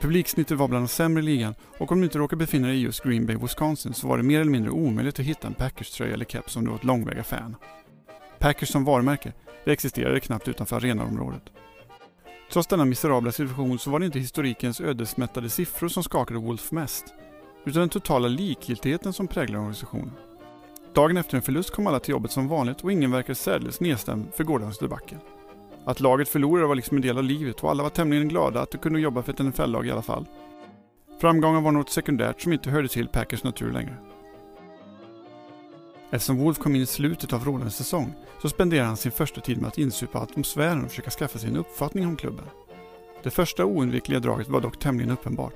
Publiksnittet 0.00 0.58
var 0.58 0.68
bland 0.68 0.84
de 0.84 0.88
sämre 0.88 1.22
i 1.22 1.26
ligan 1.26 1.54
och 1.78 1.92
om 1.92 2.00
du 2.00 2.04
inte 2.04 2.18
råkar 2.18 2.36
befinna 2.36 2.68
dig 2.68 2.76
i 2.76 2.80
just 2.80 3.02
Green 3.02 3.26
Bay, 3.26 3.36
Wisconsin 3.36 3.94
så 3.94 4.08
var 4.08 4.16
det 4.16 4.22
mer 4.22 4.40
eller 4.40 4.50
mindre 4.50 4.70
omöjligt 4.70 5.18
att 5.18 5.26
hitta 5.26 5.46
en 5.46 5.54
Packers-tröja 5.54 6.14
eller 6.14 6.24
keps 6.24 6.56
om 6.56 6.64
du 6.64 6.70
var 6.70 6.76
ett 6.76 6.84
långväga 6.84 7.24
fan. 7.24 7.56
Packers 8.38 8.68
som 8.68 8.84
varumärke, 8.84 9.32
det 9.64 9.72
existerade 9.72 10.20
knappt 10.20 10.48
utanför 10.48 10.76
arenaområdet. 10.76 11.42
Trots 12.52 12.68
denna 12.68 12.84
miserabla 12.84 13.32
situation 13.32 13.78
så 13.78 13.90
var 13.90 13.98
det 13.98 14.06
inte 14.06 14.18
historikens 14.18 14.80
ödesmättade 14.80 15.50
siffror 15.50 15.88
som 15.88 16.02
skakade 16.02 16.40
Wolf 16.40 16.72
mest 16.72 17.14
utan 17.64 17.80
den 17.80 17.88
totala 17.88 18.28
likgiltigheten 18.28 19.12
som 19.12 19.28
präglar 19.28 19.58
organisationen. 19.58 20.12
Dagen 20.94 21.16
efter 21.16 21.36
en 21.36 21.42
förlust 21.42 21.70
kom 21.70 21.86
alla 21.86 22.00
till 22.00 22.10
jobbet 22.10 22.30
som 22.30 22.48
vanligt 22.48 22.80
och 22.80 22.92
ingen 22.92 23.10
verkade 23.10 23.34
särdeles 23.34 23.80
nedstämd 23.80 24.26
för 24.34 24.44
gårdagens 24.44 24.78
debacle. 24.78 25.18
Att 25.84 26.00
laget 26.00 26.28
förlorade 26.28 26.66
var 26.66 26.74
liksom 26.74 26.96
en 26.96 27.02
del 27.02 27.18
av 27.18 27.24
livet 27.24 27.60
och 27.60 27.70
alla 27.70 27.82
var 27.82 27.90
tämligen 27.90 28.28
glada 28.28 28.60
att 28.60 28.70
de 28.70 28.78
kunde 28.78 29.00
jobba 29.00 29.22
för 29.22 29.32
ett 29.32 29.38
NFL-lag 29.38 29.86
i 29.86 29.90
alla 29.90 30.02
fall. 30.02 30.26
Framgången 31.20 31.62
var 31.62 31.72
något 31.72 31.90
sekundärt 31.90 32.40
som 32.40 32.52
inte 32.52 32.70
hörde 32.70 32.88
till 32.88 33.08
Packers 33.08 33.44
natur 33.44 33.72
längre. 33.72 33.96
Eftersom 36.10 36.36
Wolf 36.36 36.58
kom 36.58 36.76
in 36.76 36.82
i 36.82 36.86
slutet 36.86 37.32
av 37.32 37.44
rådande 37.44 37.70
säsong 37.70 38.14
så 38.42 38.48
spenderade 38.48 38.86
han 38.86 38.96
sin 38.96 39.12
första 39.12 39.40
tid 39.40 39.58
med 39.58 39.68
att 39.68 39.78
insupa 39.78 40.18
atmosfären 40.18 40.84
och 40.84 40.90
försöka 40.90 41.10
skaffa 41.10 41.38
sig 41.38 41.50
en 41.50 41.56
uppfattning 41.56 42.06
om 42.06 42.16
klubben. 42.16 42.44
Det 43.22 43.30
första 43.30 43.64
oundvikliga 43.64 44.20
draget 44.20 44.48
var 44.48 44.60
dock 44.60 44.78
tämligen 44.78 45.12
uppenbart. 45.12 45.54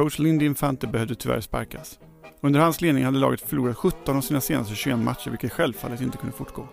Coach 0.00 0.18
Lindy 0.18 0.46
Infante 0.46 0.86
behövde 0.86 1.14
tyvärr 1.14 1.40
sparkas. 1.40 1.98
Under 2.40 2.60
hans 2.60 2.80
ledning 2.80 3.04
hade 3.04 3.18
laget 3.18 3.40
förlorat 3.40 3.76
17 3.76 4.16
av 4.16 4.20
sina 4.20 4.40
senaste 4.40 4.74
21 4.74 4.98
matcher 4.98 5.30
vilket 5.30 5.52
självfallet 5.52 6.00
inte 6.00 6.18
kunde 6.18 6.36
fortgå. 6.36 6.68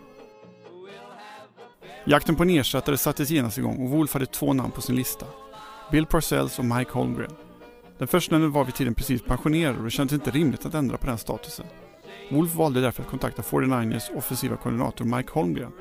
Jakten 2.05 2.35
på 2.35 2.43
en 2.43 2.49
ersättare 2.49 2.97
sattes 2.97 3.29
genast 3.29 3.57
igång 3.57 3.85
och 3.85 3.89
Wolf 3.89 4.13
hade 4.13 4.25
två 4.25 4.53
namn 4.53 4.71
på 4.71 4.81
sin 4.81 4.95
lista. 4.95 5.25
Bill 5.91 6.05
Parcells 6.05 6.59
och 6.59 6.65
Mike 6.65 6.91
Holmgren. 6.91 7.31
Den 7.97 8.07
förstnämnde 8.07 8.47
var 8.47 8.65
vid 8.65 8.75
tiden 8.75 8.93
precis 8.93 9.21
pensionerad 9.21 9.77
och 9.77 9.83
det 9.83 9.91
kändes 9.91 10.13
inte 10.13 10.31
rimligt 10.31 10.65
att 10.65 10.73
ändra 10.73 10.97
på 10.97 11.07
den 11.07 11.17
statusen. 11.17 11.65
Wolf 12.31 12.55
valde 12.55 12.81
därför 12.81 13.03
att 13.03 13.09
kontakta 13.09 13.41
49ers 13.41 14.17
offensiva 14.17 14.57
koordinator 14.57 15.05
Mike 15.05 15.29
Holmgren. 15.31 15.71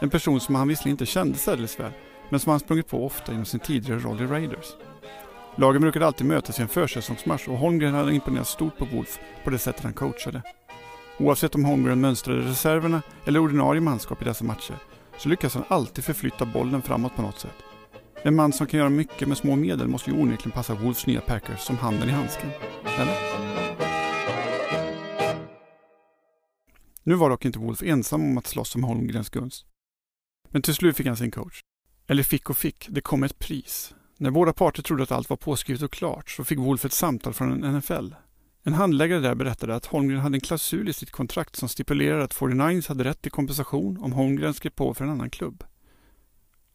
En 0.00 0.10
person 0.10 0.40
som 0.40 0.54
han 0.54 0.68
visserligen 0.68 0.94
inte 0.94 1.06
kände 1.06 1.38
särdeles 1.38 1.80
väl, 1.80 1.92
men 2.28 2.40
som 2.40 2.50
han 2.50 2.60
sprungit 2.60 2.88
på 2.88 3.06
ofta 3.06 3.32
genom 3.32 3.46
sin 3.46 3.60
tidigare 3.60 3.98
roll 3.98 4.22
i 4.22 4.26
Raiders. 4.26 4.66
Lagen 5.60 5.82
brukade 5.82 6.06
alltid 6.06 6.26
mötas 6.26 6.58
i 6.58 6.62
en 6.62 6.68
försäsongsmatch 6.68 7.48
och 7.48 7.58
Holmgren 7.58 7.94
hade 7.94 8.14
imponerat 8.14 8.48
stort 8.48 8.78
på 8.78 8.84
Wolf 8.84 9.18
på 9.44 9.50
det 9.50 9.58
sättet 9.58 9.84
han 9.84 9.92
coachade. 9.92 10.42
Oavsett 11.18 11.54
om 11.54 11.64
Holmgren 11.64 12.00
mönstrade 12.00 12.40
reserverna 12.40 13.02
eller 13.24 13.40
ordinarie 13.40 13.80
manskap 13.80 14.22
i 14.22 14.24
dessa 14.24 14.44
matcher 14.44 14.76
så 15.18 15.28
lyckas 15.28 15.54
han 15.54 15.64
alltid 15.68 16.04
förflytta 16.04 16.46
bollen 16.46 16.82
framåt 16.82 17.16
på 17.16 17.22
något 17.22 17.38
sätt. 17.38 17.54
En 18.22 18.34
man 18.34 18.52
som 18.52 18.66
kan 18.66 18.78
göra 18.78 18.90
mycket 18.90 19.28
med 19.28 19.36
små 19.36 19.56
medel 19.56 19.88
måste 19.88 20.10
ju 20.10 20.22
onekligen 20.22 20.50
passa 20.50 20.74
Wolfs 20.74 21.06
nya 21.06 21.20
Packers 21.20 21.60
som 21.60 21.78
handen 21.78 22.08
i 22.08 22.12
handsken. 22.12 22.50
Eller? 22.84 23.16
Nu 27.02 27.14
var 27.14 27.30
dock 27.30 27.44
inte 27.44 27.58
Wolf 27.58 27.82
ensam 27.82 28.22
om 28.24 28.38
att 28.38 28.46
slåss 28.46 28.74
om 28.74 28.84
Holmgrens 28.84 29.30
gunst. 29.30 29.66
Men 30.48 30.62
till 30.62 30.74
slut 30.74 30.96
fick 30.96 31.06
han 31.06 31.16
sin 31.16 31.30
coach. 31.30 31.60
Eller 32.06 32.22
fick 32.22 32.50
och 32.50 32.56
fick, 32.56 32.86
det 32.90 33.00
kom 33.00 33.22
ett 33.22 33.38
pris. 33.38 33.94
När 34.20 34.30
båda 34.30 34.52
parter 34.52 34.82
trodde 34.82 35.02
att 35.02 35.12
allt 35.12 35.30
var 35.30 35.36
påskrivet 35.36 35.82
och 35.82 35.92
klart 35.92 36.30
så 36.30 36.44
fick 36.44 36.58
Wolf 36.58 36.84
ett 36.84 36.92
samtal 36.92 37.32
från 37.32 37.64
en 37.64 37.76
NFL. 37.76 38.14
En 38.62 38.72
handläggare 38.72 39.20
där 39.20 39.34
berättade 39.34 39.74
att 39.74 39.86
Holmgren 39.86 40.20
hade 40.20 40.36
en 40.36 40.40
klausul 40.40 40.88
i 40.88 40.92
sitt 40.92 41.10
kontrakt 41.10 41.56
som 41.56 41.68
stipulerade 41.68 42.24
att 42.24 42.34
49ers 42.34 42.88
hade 42.88 43.04
rätt 43.04 43.22
till 43.22 43.30
kompensation 43.30 43.98
om 44.00 44.12
Holmgren 44.12 44.54
skrev 44.54 44.70
på 44.70 44.94
för 44.94 45.04
en 45.04 45.10
annan 45.10 45.30
klubb. 45.30 45.64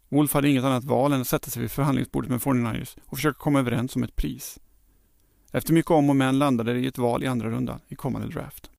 Wolf 0.10 0.34
hade 0.34 0.50
inget 0.50 0.64
annat 0.64 0.84
val 0.84 1.14
än 1.14 1.22
att 1.22 1.28
sätta 1.28 1.50
sig 1.50 1.62
vid 1.62 1.72
förhandlingsbordet 1.72 2.32
med 2.32 2.42
49ers 2.42 2.98
och 3.06 3.18
försöka 3.18 3.40
komma 3.40 3.60
överens 3.60 3.96
om 3.96 4.04
ett 4.04 4.16
pris. 4.16 4.60
Efter 5.52 5.74
mycket 5.74 5.92
om 5.92 6.10
och 6.10 6.16
men 6.16 6.40
landade 6.40 6.74
det 6.74 6.80
i 6.80 6.88
ett 6.88 6.98
val 6.98 7.24
i 7.24 7.28
andra 7.28 7.50
rundan 7.50 7.80
i 7.88 7.96
kommande 7.96 8.28
draft. 8.28 8.70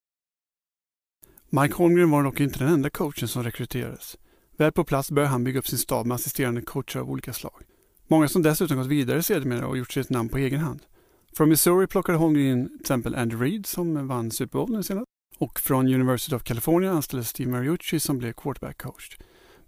Mike 1.50 1.74
Holmgren 1.74 2.10
var 2.10 2.22
dock 2.22 2.40
inte 2.40 2.58
den 2.58 2.72
enda 2.72 2.90
coachen 2.90 3.28
som 3.28 3.42
rekryterades. 3.42 4.16
Väl 4.56 4.72
på 4.72 4.84
plats 4.84 5.10
började 5.10 5.30
han 5.30 5.44
bygga 5.44 5.58
upp 5.58 5.68
sin 5.68 5.78
stab 5.78 6.06
med 6.06 6.14
assisterande 6.14 6.60
coacher 6.60 6.98
av 7.00 7.10
olika 7.10 7.32
slag. 7.32 7.62
Många 8.08 8.28
som 8.28 8.42
dessutom 8.42 8.76
gått 8.76 8.86
vidare 8.86 9.22
sedermera 9.22 9.66
och 9.66 9.78
gjort 9.78 9.92
sig 9.92 10.00
ett 10.00 10.10
namn 10.10 10.28
på 10.28 10.38
egen 10.38 10.60
hand. 10.60 10.80
Från 11.36 11.48
Missouri 11.48 11.86
plockade 11.86 12.18
Holmgren 12.18 12.46
in 12.46 12.68
till 12.68 12.80
exempel 12.80 13.14
Andy 13.14 13.36
Reid 13.36 13.66
som 13.66 14.08
vann 14.08 14.30
Super 14.30 14.58
Bowl 14.58 14.84
senast. 14.84 15.06
Och 15.38 15.60
från 15.60 15.94
University 15.94 16.36
of 16.36 16.42
California 16.42 16.90
anställdes 16.90 17.28
Steve 17.28 17.50
Mariucci 17.50 18.00
som 18.00 18.18
blev 18.18 18.32
quarterback 18.32 18.78
coach. 18.78 19.16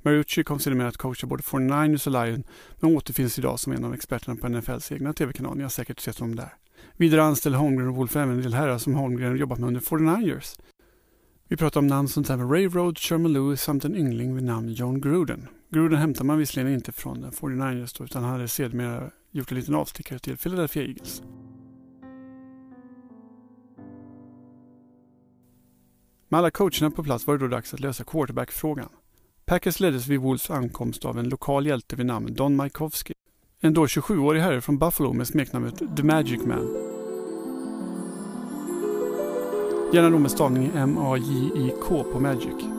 Mariucci 0.02 0.45
kom 0.45 0.59
sedermera 0.59 0.88
att 0.88 0.97
coacha 0.97 1.26
både 1.26 1.42
49ers 1.42 2.07
och 2.07 2.26
Lion 2.26 2.45
men 2.80 2.97
återfinns 2.97 3.38
idag 3.38 3.61
som 3.61 3.73
en 3.73 3.85
av 3.85 3.95
experterna 3.95 4.37
på 4.37 4.49
NFLs 4.49 4.92
egna 4.92 5.12
tv-kanal. 5.12 5.57
Ni 5.57 5.62
har 5.62 5.71
säkert 5.71 6.00
sett 6.00 6.18
honom 6.18 6.37
där. 6.37 6.54
Vidare 6.97 7.23
anställde 7.23 7.59
Holmgren 7.59 7.88
och 7.88 7.95
Wolf 7.95 8.16
även 8.16 8.30
en 8.30 8.42
del 8.42 8.54
herrar 8.54 8.78
som 8.78 8.95
Holmgren 8.95 9.37
jobbat 9.37 9.59
med 9.59 9.66
under 9.66 9.80
49ers. 9.80 10.61
Vi 11.49 11.57
pratar 11.57 11.80
om 11.80 11.87
namn 11.87 12.09
som 12.09 12.25
till 12.25 12.37
Ray 12.37 12.68
Road, 12.68 12.99
Sherman 12.99 13.33
Lewis 13.33 13.62
samt 13.62 13.85
en 13.85 13.97
yngling 13.97 14.35
vid 14.35 14.45
namn 14.45 14.73
John 14.73 15.00
Gruden. 15.00 15.49
Gruden 15.70 15.98
hämtar 15.98 16.25
man 16.25 16.38
visserligen 16.38 16.75
inte 16.75 16.92
från 16.92 17.25
49ers 17.25 17.98
då, 17.98 18.04
utan 18.04 18.25
hade 18.25 18.48
sedermera 18.48 19.10
gjort 19.30 19.50
en 19.50 19.58
liten 19.58 19.75
avstickare 19.75 20.18
till 20.18 20.37
Philadelphia 20.37 20.82
Eagles. 20.82 21.22
Med 26.28 26.38
alla 26.38 26.50
coacherna 26.50 26.90
på 26.90 27.04
plats 27.04 27.26
var 27.26 27.38
det 27.38 27.44
då 27.44 27.48
dags 27.48 27.75
att 27.75 27.80
lösa 27.80 28.04
quarterback-frågan. 28.04 28.88
Packers 29.44 29.80
leddes 29.80 30.06
vid 30.06 30.20
Wolves 30.20 30.50
ankomst 30.50 31.04
av 31.04 31.18
en 31.18 31.28
lokal 31.28 31.66
hjälte 31.66 31.96
vid 31.96 32.06
namn 32.06 32.34
Don 32.34 32.56
Majkowski. 32.56 33.12
En 33.60 33.75
då 33.75 33.87
27-årig 33.87 34.40
herre 34.40 34.60
från 34.60 34.78
Buffalo 34.78 35.12
med 35.12 35.26
smeknamnet 35.26 35.96
The 35.96 36.02
Magic 36.02 36.42
Man. 36.44 36.75
Gärna 39.92 40.10
då 40.10 40.18
med 40.18 40.30
stavningen 40.30 40.76
M-A-J-I-K 40.76 42.04
på 42.12 42.20
Magic. 42.20 42.77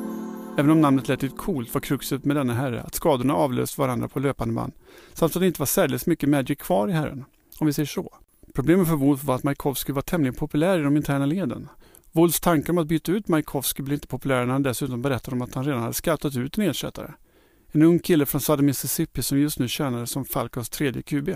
Även 0.57 0.71
om 0.71 0.81
namnet 0.81 1.07
lät 1.07 1.21
lite 1.21 1.35
coolt 1.35 1.73
var 1.73 1.81
kruxet 1.81 2.25
med 2.25 2.35
denna 2.35 2.53
herre 2.53 2.81
att 2.81 2.95
skadorna 2.95 3.33
avlöst 3.33 3.77
varandra 3.77 4.07
på 4.07 4.19
löpande 4.19 4.53
band 4.53 4.73
samt 5.13 5.35
att 5.35 5.41
det 5.41 5.47
inte 5.47 5.61
var 5.61 5.65
särdeles 5.65 6.05
mycket 6.05 6.29
Magic 6.29 6.57
kvar 6.57 6.87
i 6.87 6.91
herren, 6.91 7.25
om 7.59 7.67
vi 7.67 7.73
säger 7.73 7.87
så. 7.87 8.17
Problemet 8.53 8.87
för 8.87 8.95
Wolf 8.95 9.23
var 9.23 9.35
att 9.35 9.43
Majkovskij 9.43 9.95
var 9.95 10.01
tämligen 10.01 10.35
populär 10.35 10.79
i 10.79 10.83
de 10.83 10.97
interna 10.97 11.25
leden. 11.25 11.69
Wolfs 12.11 12.39
tankar 12.39 12.73
om 12.73 12.77
att 12.77 12.87
byta 12.87 13.11
ut 13.11 13.27
Majkovskij 13.27 13.83
blev 13.83 13.93
inte 13.93 14.07
populär 14.07 14.45
när 14.45 14.53
han 14.53 14.63
dessutom 14.63 15.01
berättade 15.01 15.35
om 15.35 15.41
att 15.41 15.55
han 15.55 15.65
redan 15.65 15.81
hade 15.81 15.93
scoutat 15.93 16.35
ut 16.35 16.57
en 16.57 16.63
ersättare. 16.63 17.13
En 17.71 17.81
ung 17.81 17.99
kille 17.99 18.25
från 18.25 18.41
Southern 18.41 18.65
Mississippi 18.65 19.21
som 19.21 19.39
just 19.39 19.59
nu 19.59 19.67
tjänade 19.67 20.07
som 20.07 20.25
Falcons 20.25 20.69
tredje 20.69 21.01
QB. 21.01 21.29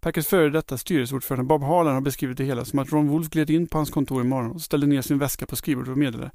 Packers 0.00 0.26
före 0.26 0.50
detta 0.50 0.78
styrelseordförande 0.78 1.44
Bob 1.44 1.62
Harlan 1.62 1.94
har 1.94 2.00
beskrivit 2.00 2.36
det 2.36 2.44
hela 2.44 2.64
som 2.64 2.78
att 2.78 2.92
Ron 2.92 3.08
Wolf 3.08 3.30
gled 3.30 3.50
in 3.50 3.66
på 3.66 3.78
hans 3.78 3.90
kontor 3.90 4.20
imorgon 4.20 4.50
och 4.50 4.60
ställde 4.60 4.86
ner 4.86 5.02
sin 5.02 5.18
väska 5.18 5.46
på 5.46 5.56
skrivbordet 5.56 5.92
och 5.92 5.98
meddelade 5.98 6.30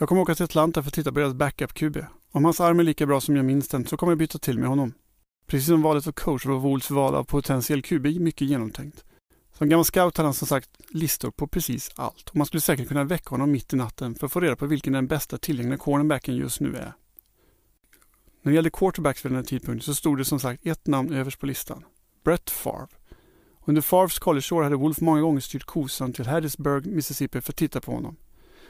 jag 0.00 0.08
kommer 0.08 0.22
åka 0.22 0.34
till 0.34 0.44
Atlanta 0.44 0.82
för 0.82 0.88
att 0.88 0.94
titta 0.94 1.12
på 1.12 1.18
deras 1.18 1.34
backup-QB. 1.34 2.06
Om 2.30 2.44
hans 2.44 2.60
arm 2.60 2.80
är 2.80 2.84
lika 2.84 3.06
bra 3.06 3.20
som 3.20 3.36
jag 3.36 3.44
minns 3.44 3.68
den 3.68 3.86
så 3.86 3.96
kommer 3.96 4.10
jag 4.10 4.18
byta 4.18 4.38
till 4.38 4.58
med 4.58 4.68
honom. 4.68 4.94
Precis 5.46 5.68
som 5.68 5.82
valet 5.82 6.06
av 6.06 6.12
coach 6.12 6.46
var 6.46 6.58
Wolves 6.58 6.90
val 6.90 7.14
av 7.14 7.24
potentiell 7.24 7.82
QB 7.82 8.06
mycket 8.06 8.48
genomtänkt. 8.48 9.04
Som 9.52 9.68
gammal 9.68 9.84
scout 9.84 10.16
hade 10.16 10.26
han 10.26 10.34
som 10.34 10.48
sagt 10.48 10.70
listor 10.88 11.30
på 11.30 11.46
precis 11.46 11.90
allt 11.94 12.28
och 12.28 12.36
man 12.36 12.46
skulle 12.46 12.60
säkert 12.60 12.88
kunna 12.88 13.04
väcka 13.04 13.30
honom 13.30 13.50
mitt 13.50 13.72
i 13.72 13.76
natten 13.76 14.14
för 14.14 14.26
att 14.26 14.32
få 14.32 14.40
reda 14.40 14.56
på 14.56 14.66
vilken 14.66 14.92
den 14.92 15.06
bästa 15.06 15.38
tillgängliga 15.38 15.78
cornerbacken 15.78 16.36
just 16.36 16.60
nu 16.60 16.76
är. 16.76 16.92
När 18.42 18.52
det 18.52 18.54
gällde 18.54 18.70
quarterbacks 18.70 19.24
vid 19.24 19.32
den 19.32 19.36
här 19.36 19.44
tidpunkten 19.44 19.82
så 19.82 19.94
stod 19.94 20.18
det 20.18 20.24
som 20.24 20.40
sagt 20.40 20.66
ett 20.66 20.86
namn 20.86 21.12
överst 21.12 21.40
på 21.40 21.46
listan. 21.46 21.84
Brett 22.24 22.50
Favre. 22.50 22.88
Under 23.64 23.82
Favres 23.82 24.18
collegeår 24.18 24.62
hade 24.62 24.76
Wolf 24.76 25.00
många 25.00 25.20
gånger 25.20 25.40
styrt 25.40 25.64
kosan 25.64 26.12
till 26.12 26.26
Harrisburg, 26.26 26.86
Mississippi 26.86 27.40
för 27.40 27.52
att 27.52 27.56
titta 27.56 27.80
på 27.80 27.92
honom. 27.92 28.16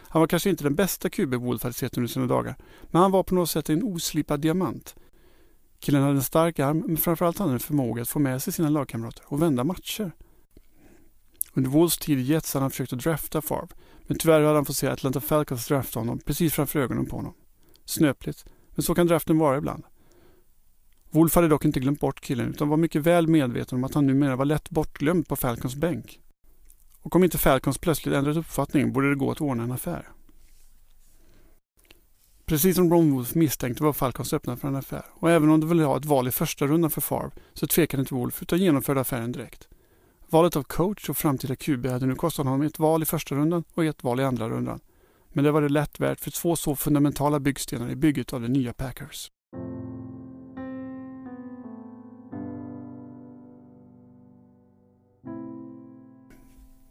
Han 0.09 0.21
var 0.21 0.27
kanske 0.27 0.50
inte 0.50 0.65
den 0.65 0.75
bästa 0.75 1.11
QB 1.11 1.35
Wolf 1.35 1.62
hade 1.62 1.73
sett 1.73 1.97
under 1.97 2.09
sina 2.09 2.27
dagar, 2.27 2.57
men 2.91 3.03
han 3.03 3.11
var 3.11 3.23
på 3.23 3.35
något 3.35 3.50
sätt 3.50 3.71
en 3.71 3.83
oslipad 3.83 4.41
diamant. 4.41 4.95
Killen 5.81 6.03
hade 6.03 6.15
en 6.15 6.23
stark 6.23 6.59
arm, 6.59 6.85
men 6.87 6.97
framförallt 6.97 7.38
hade 7.38 7.49
han 7.49 7.55
en 7.55 7.61
förmåga 7.61 8.03
att 8.03 8.09
få 8.09 8.19
med 8.19 8.43
sig 8.43 8.53
sina 8.53 8.69
lagkamrater 8.69 9.25
och 9.27 9.43
vända 9.43 9.65
matcher. 9.65 10.12
Under 11.55 11.71
Wolves 11.71 11.99
tid 11.99 12.19
i 12.19 12.23
Jets 12.23 12.55
hade 12.55 12.65
han 12.65 12.71
försökt 12.71 12.93
att 12.93 12.99
drafta 12.99 13.43
Favre, 13.43 13.69
men 14.07 14.19
tyvärr 14.19 14.41
hade 14.41 14.55
han 14.55 14.65
fått 14.65 14.77
se 14.77 14.88
Atlanta 14.88 15.21
Falcons 15.21 15.67
drafta 15.67 16.00
honom 16.00 16.19
precis 16.19 16.55
framför 16.55 16.81
ögonen 16.81 17.07
på 17.07 17.17
honom. 17.17 17.35
Snöpligt, 17.85 18.45
men 18.75 18.83
så 18.83 18.95
kan 18.95 19.07
draften 19.07 19.38
vara 19.38 19.59
ibland. 19.59 19.85
Wolf 21.11 21.35
hade 21.35 21.49
dock 21.49 21.65
inte 21.65 21.81
glömt 21.81 22.00
bort 22.00 22.21
killen 22.21 22.50
utan 22.50 22.69
var 22.69 22.77
mycket 22.77 23.03
väl 23.03 23.29
medveten 23.29 23.79
om 23.79 23.85
att 23.85 23.95
han 23.95 24.07
numera 24.07 24.37
var 24.37 24.45
lätt 24.45 24.71
bortglömd 24.71 25.29
på 25.29 25.37
Falcons 25.37 25.77
bänk. 25.77 26.21
Och 27.09 27.17
om 27.17 27.25
inte 27.25 27.38
Falcons 27.38 27.79
plötsligt 27.79 28.15
ändrat 28.15 28.37
uppfattning 28.37 28.93
borde 28.93 29.09
det 29.09 29.17
gå 29.17 29.31
att 29.31 29.41
ordna 29.41 29.62
en 29.62 29.73
affär. 29.73 30.09
Precis 32.47 32.77
som 32.77 32.93
Ron 32.93 33.12
Wolf 33.12 33.35
misstänkte 33.35 33.83
var 33.83 33.93
Falcons 33.93 34.33
öppna 34.33 34.57
för 34.57 34.69
en 34.69 34.77
affär 34.77 35.05
och 35.15 35.31
även 35.31 35.50
om 35.50 35.61
de 35.61 35.69
ville 35.69 35.85
ha 35.85 35.97
ett 35.97 36.05
val 36.05 36.29
i 36.29 36.31
första 36.31 36.67
rundan 36.67 36.91
för 36.91 37.00
Favre 37.00 37.31
så 37.53 37.67
tvekade 37.67 38.00
inte 38.00 38.15
Wolf 38.15 38.43
utan 38.43 38.59
genomförde 38.59 39.00
affären 39.00 39.33
direkt. 39.33 39.69
Valet 40.27 40.57
av 40.57 40.62
coach 40.62 41.09
och 41.09 41.17
framtida 41.17 41.57
QB 41.57 41.87
hade 41.87 42.07
nu 42.07 42.15
kostat 42.15 42.47
honom 42.47 42.62
ett 42.62 42.79
val 42.79 43.03
i 43.03 43.07
första 43.07 43.35
rundan 43.35 43.65
och 43.75 43.85
ett 43.85 44.05
val 44.05 44.21
i 44.21 44.25
andra 44.25 44.49
rundan. 44.49 44.81
Men 45.29 45.45
det 45.45 45.50
var 45.50 45.62
det 45.62 45.69
lätt 45.69 46.00
värt 46.00 46.21
för 46.21 46.31
två 46.31 46.57
så 46.57 46.77
fundamentala 46.77 47.41
byggstenar 47.41 47.91
i 47.91 47.97
bygget 47.97 48.33
av 48.33 48.41
de 48.41 48.49
nya 48.49 48.73
Packers. 48.73 49.31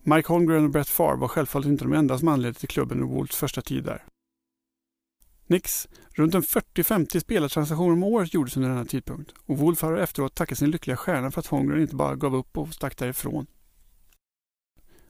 Mike 0.09 0.27
Holmgren 0.27 0.63
och 0.63 0.69
Brett 0.69 0.89
Favre 0.89 1.17
var 1.17 1.27
självfallet 1.27 1.67
inte 1.67 1.83
de 1.83 1.93
enda 1.93 2.17
som 2.17 2.27
anledde 2.27 2.59
till 2.59 2.67
klubben 2.67 3.01
under 3.01 3.15
Wolves 3.15 3.35
första 3.35 3.61
tid 3.61 3.83
där. 3.83 4.03
Nix, 5.47 5.87
runt 6.09 6.35
en 6.35 6.41
40-50 6.41 7.19
spelartransaktioner 7.19 7.93
om 7.93 8.03
året 8.03 8.33
gjordes 8.33 8.57
under 8.57 8.69
denna 8.69 8.85
tidpunkt 8.85 9.33
och 9.45 9.57
Wolf 9.57 9.81
har 9.81 9.97
efteråt 9.97 10.35
tackat 10.35 10.57
sin 10.57 10.71
lyckliga 10.71 10.97
stjärna 10.97 11.31
för 11.31 11.39
att 11.39 11.47
Holmgren 11.47 11.81
inte 11.81 11.95
bara 11.95 12.15
gav 12.15 12.35
upp 12.35 12.57
och 12.57 12.73
stack 12.73 12.97
därifrån. 12.97 13.47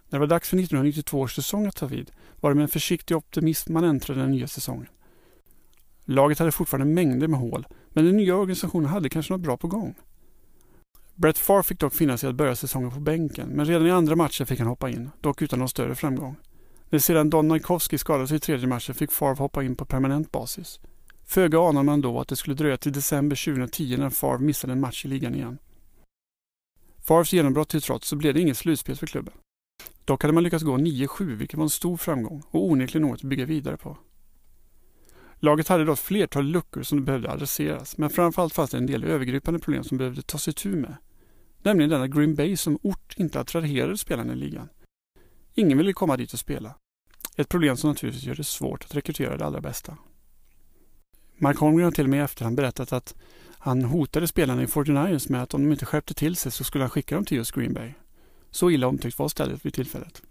När 0.10 0.20
det 0.20 0.20
var 0.20 0.27
dags 0.27 0.50
för 0.50 0.58
1992 0.58 1.20
års 1.20 1.36
säsong 1.36 1.66
att 1.66 1.75
ta 1.75 1.86
vid 1.86 2.12
var 2.36 2.50
det 2.50 2.56
med 2.56 2.63
en 2.63 2.70
försiktig 2.70 3.18
optimism 3.18 3.74
man 3.74 3.84
äntrade 3.84 4.22
den 4.22 4.32
nya 4.32 4.48
säsongen. 4.48 4.89
Laget 6.06 6.39
hade 6.39 6.51
fortfarande 6.51 6.94
mängder 6.94 7.27
med 7.27 7.39
hål, 7.39 7.68
men 7.89 8.06
den 8.06 8.18
nya 8.18 8.36
organisationen 8.36 8.89
hade 8.89 9.10
kanske 9.10 9.34
något 9.34 9.42
bra 9.42 9.58
på 9.58 9.68
gång. 9.68 9.96
Brett 11.18 11.38
Favre 11.38 11.64
fick 11.64 11.80
dock 11.80 11.94
finna 11.94 12.18
sig 12.18 12.30
att 12.30 12.36
börja 12.36 12.56
säsongen 12.56 12.92
på 12.92 13.00
bänken, 13.00 13.50
men 13.50 13.66
redan 13.66 13.88
i 13.88 13.92
andra 13.92 14.16
matchen 14.16 14.46
fick 14.48 14.60
han 14.60 14.68
hoppa 14.68 14.90
in, 14.90 15.10
dock 15.22 15.42
utan 15.42 15.60
någon 15.60 15.70
större 15.70 15.96
framgång. 15.96 16.36
När 16.90 17.00
sedan 17.00 17.30
Don 17.30 17.48
Majkowski 17.48 17.98
skadade 17.98 18.28
sig 18.28 18.38
i 18.38 18.40
tredje 18.40 18.68
matchen 18.68 18.96
fick 18.96 19.12
Favre 19.12 19.36
hoppa 19.36 19.64
in 19.64 19.76
på 19.76 19.86
permanent 19.86 20.32
basis. 20.32 20.80
Föga 21.26 21.60
anade 21.60 21.86
man 21.86 22.02
då 22.02 22.20
att 22.20 22.28
det 22.28 22.36
skulle 22.36 22.56
dröja 22.56 22.78
till 22.78 22.92
december 22.92 23.46
2010 23.46 23.98
när 23.98 24.10
Favre 24.10 24.46
missade 24.46 24.74
en 24.74 24.80
match 24.80 25.06
i 25.06 25.08
ligan 25.08 25.36
igen. 25.36 25.58
Favres 27.08 27.34
genombrott 27.34 27.70
till 27.70 27.82
trots 27.82 28.08
så 28.08 28.16
blev 28.16 28.34
det 28.34 28.42
inget 28.42 28.58
slutspel 28.58 28.96
för 28.96 29.08
klubben. 29.08 29.34
Dock 30.06 30.22
hade 30.22 30.34
man 30.34 30.44
lyckats 30.44 30.64
gå 30.64 30.78
9-7 30.78 31.36
vilket 31.36 31.58
var 31.58 31.64
en 31.64 31.70
stor 31.70 31.98
framgång 31.98 32.44
och 32.50 32.66
onekligen 32.66 33.08
något 33.08 33.20
att 33.20 33.30
bygga 33.30 33.46
vidare 33.46 33.78
på. 33.78 33.98
Laget 35.40 35.68
hade 35.68 35.86
då 35.86 35.94
ett 35.94 36.00
flertal 36.00 36.46
luckor 36.46 36.84
som 36.84 37.06
behövde 37.06 37.32
adresseras 37.32 37.98
men 37.98 38.10
framförallt 38.10 38.54
fanns 38.54 38.72
det 38.72 38.78
en 38.78 38.86
del 38.86 39.04
övergripande 39.04 39.60
problem 39.60 39.84
som 39.84 39.98
behövde 39.98 40.22
tas 40.22 40.48
itu 40.48 40.70
med. 40.70 40.96
Nämligen 41.68 41.90
denna 41.90 42.08
Green 42.08 42.36
Bay 42.36 42.58
som 42.58 42.80
ort 42.82 43.14
inte 43.18 43.40
attraherade 43.40 43.98
spelarna 43.98 44.34
i 44.34 44.36
ligan. 44.36 44.70
Ingen 45.54 45.78
ville 45.78 45.94
komma 45.94 46.18
dit 46.18 46.34
och 46.34 46.40
spela. 46.40 46.76
Ett 47.36 47.50
problem 47.50 47.78
som 47.78 47.90
naturligtvis 47.90 48.24
gör 48.24 48.36
det 48.36 48.44
svårt 48.44 48.84
att 48.84 48.96
rekrytera 48.96 49.38
det 49.38 49.46
allra 49.46 49.62
bästa. 49.62 49.98
Mark 51.38 51.58
Holmgren 51.58 51.84
har 51.84 51.92
till 51.92 52.04
och 52.04 52.10
med 52.10 52.20
i 52.20 52.24
efterhand 52.24 52.56
berättat 52.56 52.94
att 52.94 53.16
han 53.60 53.84
hotade 53.84 54.28
spelarna 54.28 54.64
i 54.64 54.66
49ers 54.66 55.32
med 55.32 55.44
att 55.44 55.54
om 55.54 55.64
de 55.64 55.72
inte 55.72 55.86
skärpte 55.86 56.14
till 56.14 56.36
sig 56.36 56.52
så 56.52 56.64
skulle 56.64 56.84
han 56.84 56.90
skicka 56.90 57.16
dem 57.16 57.26
till 57.26 57.38
just 57.38 57.52
Green 57.52 57.74
Bay. 57.74 57.94
Så 58.52 58.72
illa 58.72 58.88
omtyckt 58.88 59.20
var 59.20 59.28
stället 59.28 59.66
vid 59.66 59.74
tillfället. 59.74 60.22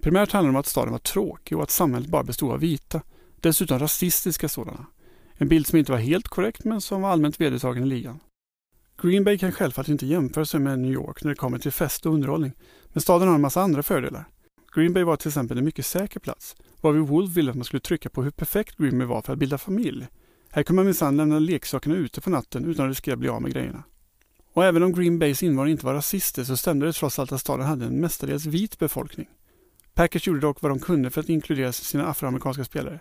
Primärt 0.00 0.32
handlar 0.32 0.52
det 0.52 0.56
om 0.56 0.60
att 0.60 0.66
staden 0.66 0.92
var 0.92 0.98
tråkig 0.98 1.56
och 1.56 1.62
att 1.62 1.70
samhället 1.70 2.08
bara 2.08 2.24
bestod 2.24 2.52
av 2.52 2.60
vita. 2.60 3.02
Dessutom 3.40 3.78
rasistiska 3.78 4.48
sådana. 4.48 4.86
En 5.34 5.48
bild 5.48 5.66
som 5.66 5.78
inte 5.78 5.92
var 5.92 5.98
helt 5.98 6.28
korrekt 6.28 6.64
men 6.64 6.80
som 6.80 7.02
var 7.02 7.10
allmänt 7.10 7.40
vedertagen 7.40 7.82
i 7.82 7.86
ligan. 7.86 8.20
Green 9.02 9.24
Bay 9.24 9.38
kan 9.38 9.52
självfallet 9.52 9.88
inte 9.88 10.06
jämföra 10.06 10.44
sig 10.44 10.60
med 10.60 10.78
New 10.78 10.92
York 10.92 11.24
när 11.24 11.30
det 11.30 11.36
kommer 11.36 11.58
till 11.58 11.72
fest 11.72 12.06
och 12.06 12.14
underhållning, 12.14 12.52
men 12.92 13.00
staden 13.00 13.28
har 13.28 13.34
en 13.34 13.40
massa 13.40 13.62
andra 13.62 13.82
fördelar. 13.82 14.24
Green 14.74 14.92
Bay 14.92 15.04
var 15.04 15.16
till 15.16 15.28
exempel 15.28 15.58
en 15.58 15.64
mycket 15.64 15.86
säker 15.86 16.20
plats, 16.20 16.56
varvid 16.80 17.02
Wolf 17.02 17.30
ville 17.30 17.50
att 17.50 17.56
man 17.56 17.64
skulle 17.64 17.80
trycka 17.80 18.10
på 18.10 18.22
hur 18.22 18.30
perfekt 18.30 18.76
Green 18.76 18.98
Bay 18.98 19.06
var 19.06 19.22
för 19.22 19.32
att 19.32 19.38
bilda 19.38 19.58
familj. 19.58 20.06
Här 20.50 20.62
kunde 20.62 20.78
man 20.78 20.84
minsann 20.84 21.16
lämna 21.16 21.38
leksakerna 21.38 21.94
ute 21.94 22.20
på 22.20 22.30
natten 22.30 22.64
utan 22.64 22.86
att 22.86 22.90
riskera 22.90 23.12
att 23.12 23.18
bli 23.18 23.28
av 23.28 23.42
med 23.42 23.52
grejerna. 23.52 23.82
Och 24.52 24.64
även 24.64 24.82
om 24.82 24.92
Green 24.92 25.18
Bays 25.18 25.42
invånare 25.42 25.70
inte 25.70 25.86
var 25.86 25.94
rasister 25.94 26.44
så 26.44 26.56
stämde 26.56 26.86
det 26.86 26.92
trots 26.92 27.18
allt 27.18 27.32
att 27.32 27.40
staden 27.40 27.66
hade 27.66 27.86
en 27.86 28.00
mestadels 28.00 28.46
vit 28.46 28.78
befolkning. 28.78 29.26
Packers 29.94 30.26
gjorde 30.26 30.40
dock 30.40 30.62
vad 30.62 30.70
de 30.70 30.78
kunde 30.78 31.10
för 31.10 31.20
att 31.20 31.28
inkludera 31.28 31.72
sina 31.72 32.06
afroamerikanska 32.06 32.64
spelare. 32.64 33.00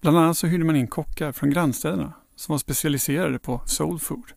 Bland 0.00 0.18
annat 0.18 0.38
så 0.38 0.46
hyrde 0.46 0.64
man 0.64 0.76
in 0.76 0.86
kockar 0.86 1.32
från 1.32 1.50
grannstäderna 1.50 2.12
som 2.36 2.52
var 2.52 2.58
specialiserade 2.58 3.38
på 3.38 3.62
soul 3.66 3.98
food. 3.98 4.32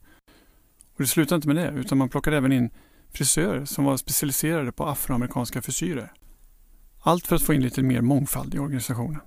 Och 0.97 1.03
det 1.03 1.07
slutade 1.07 1.35
inte 1.35 1.47
med 1.47 1.55
det, 1.55 1.79
utan 1.79 1.97
man 1.97 2.09
plockade 2.09 2.37
även 2.37 2.51
in 2.51 2.69
frisörer 3.13 3.65
som 3.65 3.85
var 3.85 3.97
specialiserade 3.97 4.71
på 4.71 4.85
afroamerikanska 4.85 5.61
frisyrer. 5.61 6.13
Allt 7.03 7.27
för 7.27 7.35
att 7.35 7.41
få 7.41 7.53
in 7.53 7.61
lite 7.61 7.83
mer 7.83 8.01
mångfald 8.01 8.55
i 8.55 8.59
organisationen. 8.59 9.21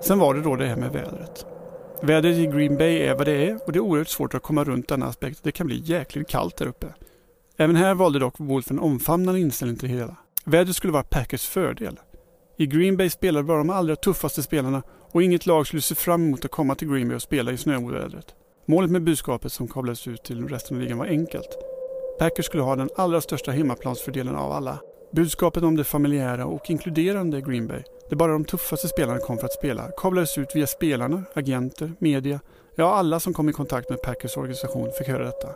Sen 0.00 0.18
var 0.18 0.34
det 0.34 0.42
då 0.42 0.56
det 0.56 0.66
här 0.66 0.76
med 0.76 0.92
vädret. 0.92 1.46
Vädret 2.02 2.36
i 2.36 2.46
Green 2.46 2.76
Bay 2.76 2.98
är 2.98 3.14
vad 3.14 3.26
det 3.26 3.48
är 3.48 3.66
och 3.66 3.72
det 3.72 3.78
är 3.78 3.80
oerhört 3.80 4.08
svårt 4.08 4.34
att 4.34 4.42
komma 4.42 4.64
runt 4.64 4.88
denna 4.88 5.06
aspekt. 5.06 5.40
Det 5.42 5.52
kan 5.52 5.66
bli 5.66 5.82
jäkligt 5.84 6.28
kallt 6.28 6.56
där 6.56 6.66
uppe. 6.66 6.86
Även 7.56 7.76
här 7.76 7.94
valde 7.94 8.18
dock 8.18 8.34
Wolf 8.38 8.70
en 8.70 8.78
omfamnande 8.78 9.40
inställning 9.40 9.78
till 9.78 9.88
det 9.88 9.94
hela. 9.94 10.16
Vädret 10.44 10.76
skulle 10.76 10.92
vara 10.92 11.02
Packers 11.02 11.46
fördel. 11.46 11.98
I 12.60 12.66
Green 12.66 12.96
Bay 12.96 13.10
spelade 13.10 13.44
bara 13.44 13.58
de 13.58 13.70
allra 13.70 13.96
tuffaste 13.96 14.42
spelarna 14.42 14.82
och 15.12 15.22
inget 15.22 15.46
lag 15.46 15.66
skulle 15.66 15.82
se 15.82 15.94
fram 15.94 16.26
emot 16.26 16.44
att 16.44 16.50
komma 16.50 16.74
till 16.74 16.88
Green 16.88 17.08
Bay 17.08 17.14
och 17.14 17.22
spela 17.22 17.52
i 17.52 17.56
snöovädret. 17.56 18.34
Målet 18.66 18.90
med 18.90 19.02
budskapet 19.02 19.52
som 19.52 19.68
kablades 19.68 20.08
ut 20.08 20.24
till 20.24 20.48
resten 20.48 20.76
av 20.76 20.82
ligan 20.82 20.98
var 20.98 21.06
enkelt. 21.06 21.48
Packers 22.18 22.46
skulle 22.46 22.62
ha 22.62 22.76
den 22.76 22.90
allra 22.96 23.20
största 23.20 23.50
hemmaplansfördelen 23.50 24.36
av 24.36 24.52
alla. 24.52 24.78
Budskapet 25.12 25.62
om 25.62 25.76
det 25.76 25.84
familjära 25.84 26.46
och 26.46 26.70
inkluderande 26.70 27.40
Green 27.40 27.66
Bay, 27.66 27.82
där 28.08 28.16
bara 28.16 28.32
de 28.32 28.44
tuffaste 28.44 28.88
spelarna 28.88 29.18
kom 29.18 29.38
för 29.38 29.44
att 29.44 29.52
spela, 29.52 29.90
kablades 29.96 30.38
ut 30.38 30.56
via 30.56 30.66
spelarna, 30.66 31.24
agenter, 31.34 31.92
media, 31.98 32.40
ja 32.74 32.94
alla 32.94 33.20
som 33.20 33.34
kom 33.34 33.48
i 33.48 33.52
kontakt 33.52 33.90
med 33.90 34.02
Packers 34.02 34.36
organisation 34.36 34.90
fick 34.98 35.08
höra 35.08 35.24
detta. 35.24 35.48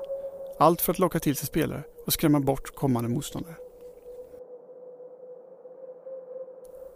Allt 0.58 0.80
för 0.80 0.92
att 0.92 0.98
locka 0.98 1.18
till 1.18 1.36
sig 1.36 1.46
spelare 1.46 1.82
och 2.06 2.12
skrämma 2.12 2.40
bort 2.40 2.74
kommande 2.74 3.10
motståndare. 3.10 3.54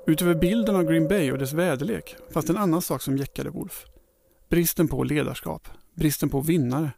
Utöver 0.08 0.34
bilden 0.34 0.76
av 0.76 0.84
Green 0.84 1.08
Bay 1.08 1.32
och 1.32 1.38
dess 1.38 1.52
väderlek 1.52 2.16
fanns 2.30 2.46
det 2.46 2.52
en 2.52 2.56
annan 2.56 2.82
sak 2.82 3.02
som 3.02 3.16
jäckade 3.16 3.50
Wolf. 3.50 3.84
Bristen 4.48 4.88
på 4.88 5.04
ledarskap, 5.04 5.68
bristen 5.94 6.28
på 6.28 6.40
vinnare. 6.40 6.90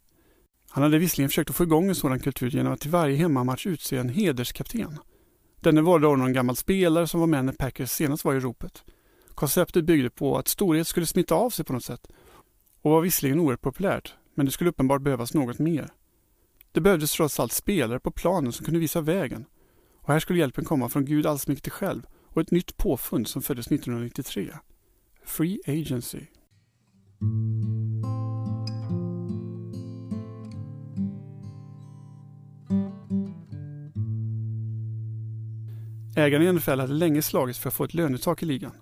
Han 0.68 0.82
hade 0.82 0.98
visserligen 0.98 1.28
försökt 1.28 1.50
att 1.50 1.56
få 1.56 1.62
igång 1.62 1.88
en 1.88 1.94
sådan 1.94 2.20
kultur 2.20 2.50
genom 2.50 2.72
att 2.72 2.80
till 2.80 2.90
varje 2.90 3.16
hemmamatch 3.16 3.66
utse 3.66 3.96
en 3.96 4.08
hederskapten. 4.08 4.98
Denne 5.60 5.82
var 5.82 5.98
då 5.98 6.16
någon 6.16 6.32
gammal 6.32 6.56
spelare 6.56 7.06
som 7.06 7.20
var 7.20 7.26
med 7.26 7.44
när 7.44 7.52
Packers 7.52 7.90
senast 7.90 8.24
var 8.24 8.34
i 8.34 8.40
ropet. 8.40 8.84
Konceptet 9.34 9.84
byggde 9.84 10.10
på 10.10 10.38
att 10.38 10.48
storhet 10.48 10.86
skulle 10.86 11.06
smitta 11.06 11.34
av 11.34 11.50
sig 11.50 11.64
på 11.64 11.72
något 11.72 11.84
sätt 11.84 12.06
och 12.82 12.90
var 12.90 13.00
visserligen 13.00 13.40
oerhört 13.40 13.60
populärt, 13.60 14.14
men 14.34 14.46
det 14.46 14.52
skulle 14.52 14.70
uppenbart 14.70 15.02
behövas 15.02 15.34
något 15.34 15.58
mer. 15.58 15.90
Det 16.72 16.80
behövdes 16.80 17.12
trots 17.12 17.40
allt 17.40 17.52
spelare 17.52 18.00
på 18.00 18.10
planen 18.10 18.52
som 18.52 18.64
kunde 18.64 18.80
visa 18.80 19.00
vägen. 19.00 19.44
Och 19.96 20.12
här 20.12 20.20
skulle 20.20 20.38
hjälpen 20.38 20.64
komma 20.64 20.88
från 20.88 21.04
Gud 21.04 21.26
allsmäktig 21.26 21.72
själv 21.72 22.02
och 22.32 22.42
ett 22.42 22.50
nytt 22.50 22.76
påfund 22.76 23.28
som 23.28 23.42
föddes 23.42 23.66
1993. 23.66 24.50
Free 25.24 25.60
Agency. 25.66 26.26
Ägarna 36.16 36.44
i 36.44 36.52
NFL 36.52 36.80
hade 36.80 36.92
länge 36.92 37.22
slagits 37.22 37.58
för 37.58 37.68
att 37.68 37.74
få 37.74 37.84
ett 37.84 37.94
lönetak 37.94 38.42
i 38.42 38.46
ligan. 38.46 38.72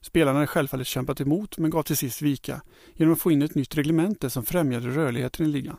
Spelarna 0.00 0.38
hade 0.38 0.46
självfallet 0.46 0.86
kämpat 0.86 1.20
emot 1.20 1.58
men 1.58 1.70
gav 1.70 1.82
till 1.82 1.96
sist 1.96 2.22
vika 2.22 2.62
genom 2.94 3.14
att 3.14 3.20
få 3.20 3.32
in 3.32 3.42
ett 3.42 3.54
nytt 3.54 3.76
reglemente 3.76 4.30
som 4.30 4.44
främjade 4.44 4.88
rörligheten 4.88 5.46
i 5.46 5.48
ligan. 5.48 5.76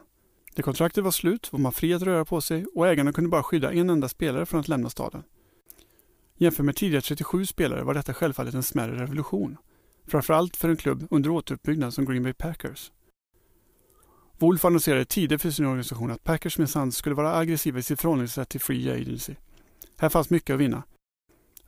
När 0.55 0.63
kontraktet 0.63 1.03
var 1.03 1.11
slut 1.11 1.53
var 1.53 1.59
man 1.59 1.71
fri 1.71 1.93
att 1.93 2.01
röra 2.01 2.25
på 2.25 2.41
sig 2.41 2.65
och 2.75 2.87
ägarna 2.87 3.13
kunde 3.13 3.29
bara 3.29 3.43
skydda 3.43 3.73
en 3.73 3.89
enda 3.89 4.09
spelare 4.09 4.45
från 4.45 4.59
att 4.59 4.67
lämna 4.67 4.89
staden. 4.89 5.23
Jämfört 6.43 6.65
med 6.65 6.75
tidigare 6.75 7.01
37 7.01 7.45
spelare 7.45 7.83
var 7.83 7.93
detta 7.93 8.13
självfallet 8.13 8.53
en 8.53 8.63
smärre 8.63 9.01
revolution. 9.01 9.57
Framförallt 10.07 10.57
för 10.57 10.69
en 10.69 10.77
klubb 10.77 11.07
under 11.09 11.29
återuppbyggnad 11.29 11.93
som 11.93 12.05
Green 12.05 12.23
Bay 12.23 12.33
Packers. 12.33 12.91
Wolf 14.37 14.65
annonserade 14.65 15.05
tidigt 15.05 15.41
för 15.41 15.51
sin 15.51 15.65
organisation 15.65 16.11
att 16.11 16.23
Packers 16.23 16.57
minsann 16.57 16.91
skulle 16.91 17.15
vara 17.15 17.37
aggressiva 17.37 17.79
i 17.79 17.83
sitt 17.83 18.01
förhållningssätt 18.01 18.49
till 18.49 18.61
Free 18.61 18.91
Agency. 18.91 19.35
Här 19.97 20.09
fanns 20.09 20.29
mycket 20.29 20.53
att 20.53 20.59
vinna. 20.59 20.83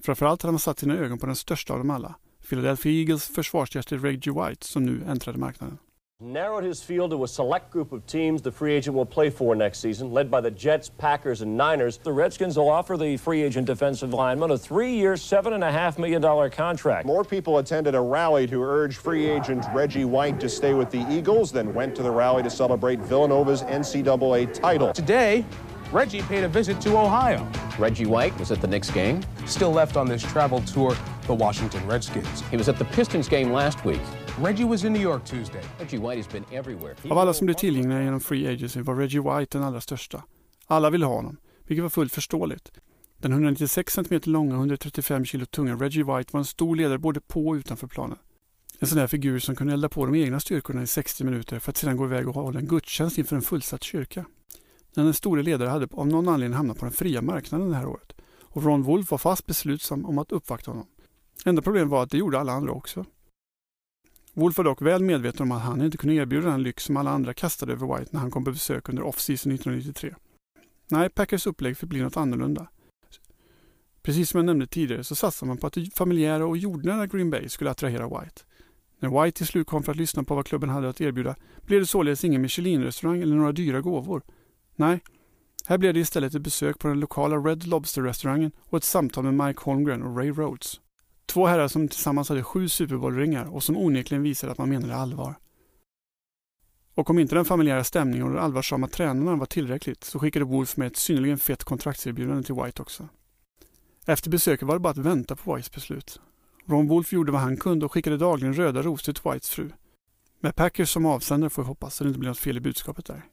Framförallt 0.03 0.41
hade 0.41 0.51
man 0.51 0.59
satt 0.59 0.79
sina 0.79 0.95
ögon 0.97 1.19
på 1.19 1.25
den 1.25 1.35
största 1.35 1.73
av 1.73 1.79
dem 1.79 1.89
alla, 1.89 2.15
Philadelphia 2.49 2.91
Eagles 2.91 3.27
försvarshjälte 3.27 3.97
Reggie 3.97 4.33
White 4.33 4.65
som 4.65 4.83
nu 4.83 5.03
äntrade 5.07 5.37
marknaden. 5.37 5.77
Narrowed 6.21 6.63
his 6.63 6.81
field 6.81 7.11
to 7.11 7.21
a 7.25 7.27
select 7.27 7.69
group 7.69 7.91
of 7.91 8.05
teams 8.07 8.41
the 8.41 8.49
free 8.49 8.73
agent 8.73 8.95
will 8.95 9.05
play 9.05 9.29
for 9.29 9.53
next 9.53 9.79
season, 9.79 10.13
led 10.13 10.31
by 10.31 10.39
the 10.39 10.49
Jets, 10.49 10.87
Packers, 10.87 11.41
and 11.41 11.57
Niners. 11.57 11.97
The 11.97 12.13
Redskins 12.13 12.55
will 12.55 12.69
offer 12.69 12.95
the 12.95 13.17
free 13.17 13.43
agent 13.43 13.67
defensive 13.67 14.13
lineman 14.13 14.51
a 14.51 14.57
three-year, 14.57 15.15
$7.5 15.15 15.97
million 15.99 16.49
contract. 16.51 17.05
More 17.05 17.25
people 17.25 17.57
attended 17.57 17.95
a 17.95 17.99
rally 17.99 18.47
to 18.47 18.63
urge 18.63 18.95
free 18.95 19.25
agent 19.25 19.65
Reggie 19.73 20.05
White 20.05 20.39
to 20.39 20.47
stay 20.47 20.73
with 20.73 20.89
the 20.89 21.05
Eagles 21.11 21.51
than 21.51 21.73
went 21.73 21.93
to 21.97 22.01
the 22.01 22.11
rally 22.11 22.43
to 22.43 22.49
celebrate 22.49 22.99
Villanova's 22.99 23.63
NCAA 23.63 24.53
title. 24.53 24.93
Today, 24.93 25.43
Reggie 25.91 26.21
paid 26.21 26.45
a 26.45 26.47
visit 26.47 26.79
to 26.79 26.97
Ohio. 26.97 27.45
Reggie 27.77 28.05
White 28.05 28.37
was 28.39 28.53
at 28.53 28.61
the 28.61 28.67
Knicks 28.67 28.89
game. 28.89 29.21
Still 29.45 29.71
left 29.71 29.97
on 29.97 30.07
this 30.07 30.23
travel 30.23 30.61
tour, 30.61 30.95
the 31.27 31.33
Washington 31.33 31.85
Redskins. 31.85 32.41
He 32.49 32.55
was 32.55 32.69
at 32.69 32.79
the 32.79 32.85
Pistons 32.85 33.27
game 33.27 33.51
last 33.51 33.83
week. 33.83 33.99
Reggie 34.43 34.65
was 34.65 34.83
in 34.83 34.93
New 34.93 35.01
York 35.01 35.25
Tuesday. 35.25 35.61
Reggie 35.79 35.97
White 35.97 36.17
has 36.17 36.29
been 36.31 36.43
everywhere. 36.51 36.95
Av 37.09 37.17
alla 37.17 37.33
som 37.33 37.45
blev 37.45 37.55
tillgängliga 37.55 38.03
genom 38.03 38.19
Free 38.19 38.47
Agency 38.47 38.81
var 38.81 38.95
Reggie 38.95 39.21
White 39.21 39.57
den 39.57 39.67
allra 39.67 39.81
största. 39.81 40.23
Alla 40.65 40.89
ville 40.89 41.05
ha 41.05 41.15
honom, 41.15 41.37
vilket 41.67 41.83
var 41.83 41.89
fullt 41.89 42.13
förståeligt. 42.13 42.71
Den 43.17 43.31
196 43.31 43.93
cm 43.93 44.21
långa 44.23 44.53
och 44.53 44.59
135 44.59 45.25
kg 45.25 45.45
tunga 45.45 45.75
Reggie 45.75 46.03
White 46.03 46.29
var 46.33 46.39
en 46.39 46.45
stor 46.45 46.75
ledare 46.75 46.97
både 46.97 47.21
på 47.21 47.47
och 47.47 47.53
utanför 47.53 47.87
planen. 47.87 48.17
En 48.79 48.87
sån 48.87 48.97
där 48.97 49.07
figur 49.07 49.39
som 49.39 49.55
kunde 49.55 49.73
elda 49.73 49.89
på 49.89 50.05
de 50.05 50.15
egna 50.15 50.39
styrkorna 50.39 50.83
i 50.83 50.87
60 50.87 51.23
minuter 51.23 51.59
för 51.59 51.71
att 51.71 51.77
sedan 51.77 51.97
gå 51.97 52.05
iväg 52.05 52.27
och 52.27 52.35
hålla 52.35 52.59
en 52.59 52.67
gudstjänst 52.67 53.17
inför 53.17 53.35
en 53.35 53.41
fullsatt 53.41 53.83
kyrka. 53.83 54.25
Den 54.95 55.13
store 55.13 55.43
ledare 55.43 55.69
hade 55.69 55.87
av 55.91 56.07
någon 56.07 56.27
anledning 56.27 56.57
hamnat 56.57 56.79
på 56.79 56.85
den 56.85 56.93
fria 56.93 57.21
marknaden 57.21 57.69
det 57.69 57.75
här 57.75 57.85
året 57.85 58.13
och 58.41 58.63
Ron 58.63 58.83
Wolf 58.83 59.11
var 59.11 59.17
fast 59.17 59.45
beslutsam 59.45 60.05
om 60.05 60.17
att 60.17 60.31
uppvakta 60.31 60.71
honom. 60.71 60.87
Enda 61.45 61.61
problemet 61.61 61.89
var 61.89 62.03
att 62.03 62.11
det 62.11 62.17
gjorde 62.17 62.39
alla 62.39 62.51
andra 62.51 62.71
också. 62.71 63.05
Wolf 64.37 64.57
var 64.57 64.63
dock 64.63 64.81
väl 64.81 65.03
medveten 65.03 65.41
om 65.41 65.51
att 65.51 65.61
han 65.61 65.81
inte 65.81 65.97
kunde 65.97 66.15
erbjuda 66.15 66.49
den 66.49 66.63
lyx 66.63 66.83
som 66.83 66.97
alla 66.97 67.11
andra 67.11 67.33
kastade 67.33 67.73
över 67.73 67.97
White 67.97 68.09
när 68.13 68.19
han 68.19 68.31
kom 68.31 68.43
på 68.43 68.51
besök 68.51 68.89
under 68.89 69.03
off-season 69.03 69.51
1993. 69.53 70.15
Nej, 70.87 71.09
Packers 71.09 71.47
upplägg 71.47 71.77
fick 71.77 71.89
bli 71.89 72.01
något 72.01 72.17
annorlunda. 72.17 72.67
Precis 74.01 74.29
som 74.29 74.37
jag 74.37 74.45
nämnde 74.45 74.67
tidigare 74.67 75.03
så 75.03 75.15
satsade 75.15 75.47
man 75.47 75.57
på 75.57 75.67
att 75.67 75.73
det 75.73 75.95
familjära 75.95 76.45
och 76.45 76.57
jordnära 76.57 77.07
Green 77.07 77.29
Bay 77.29 77.49
skulle 77.49 77.71
attrahera 77.71 78.07
White. 78.07 78.41
När 78.99 79.23
White 79.23 79.37
till 79.37 79.47
slut 79.47 79.67
kom 79.67 79.83
för 79.83 79.91
att 79.91 79.97
lyssna 79.97 80.23
på 80.23 80.35
vad 80.35 80.45
klubben 80.45 80.69
hade 80.69 80.89
att 80.89 81.01
erbjuda 81.01 81.35
blev 81.61 81.79
det 81.79 81.85
således 81.85 82.23
ingen 82.23 82.41
Michelin-restaurang 82.41 83.21
eller 83.21 83.35
några 83.35 83.51
dyra 83.51 83.81
gåvor. 83.81 84.21
Nej, 84.75 84.99
här 85.67 85.77
blev 85.77 85.93
det 85.93 85.99
istället 85.99 86.35
ett 86.35 86.41
besök 86.41 86.79
på 86.79 86.87
den 86.87 86.99
lokala 86.99 87.37
Red 87.37 87.63
Lobster-restaurangen 87.63 88.51
och 88.63 88.77
ett 88.77 88.83
samtal 88.83 89.23
med 89.23 89.47
Mike 89.47 89.61
Holmgren 89.63 90.03
och 90.03 90.17
Ray 90.17 90.31
Rhodes. 90.31 90.79
Två 91.25 91.45
herrar 91.45 91.67
som 91.67 91.87
tillsammans 91.87 92.29
hade 92.29 92.43
sju 92.43 92.69
Super 92.69 92.97
Bowl-ringar 92.97 93.45
och 93.55 93.63
som 93.63 93.77
onekligen 93.77 94.23
visade 94.23 94.51
att 94.51 94.57
man 94.57 94.69
menade 94.69 94.95
allvar. 94.95 95.35
Och 96.95 97.09
om 97.09 97.19
inte 97.19 97.35
den 97.35 97.45
familjära 97.45 97.83
stämningen 97.83 98.27
och 98.27 98.33
de 98.33 98.39
allvarsamma 98.39 98.87
tränarna 98.87 99.35
var 99.35 99.45
tillräckligt 99.45 100.03
så 100.03 100.19
skickade 100.19 100.45
Wolf 100.45 100.77
med 100.77 100.87
ett 100.87 100.97
synnerligen 100.97 101.37
fett 101.37 101.63
kontraktserbjudande 101.63 102.43
till 102.43 102.55
White 102.55 102.81
också. 102.81 103.07
Efter 104.05 104.29
besöket 104.29 104.67
var 104.67 104.75
det 104.75 104.79
bara 104.79 104.89
att 104.89 104.97
vänta 104.97 105.35
på 105.35 105.55
Whites 105.55 105.71
beslut. 105.71 106.19
Ron 106.65 106.87
Wolf 106.87 107.13
gjorde 107.13 107.31
vad 107.31 107.41
han 107.41 107.57
kunde 107.57 107.85
och 107.85 107.91
skickade 107.91 108.17
dagligen 108.17 108.53
röda 108.53 108.81
rosor 108.81 109.13
till 109.13 109.31
Whites 109.31 109.49
fru. 109.49 109.69
Med 110.39 110.55
Packers 110.55 110.89
som 110.89 111.05
avsändare 111.05 111.49
får 111.49 111.61
vi 111.61 111.67
hoppas 111.67 111.95
så 111.95 112.03
det 112.03 112.07
inte 112.07 112.19
blir 112.19 112.29
något 112.29 112.39
fel 112.39 112.57
i 112.57 112.59
budskapet 112.59 113.05
där. 113.05 113.25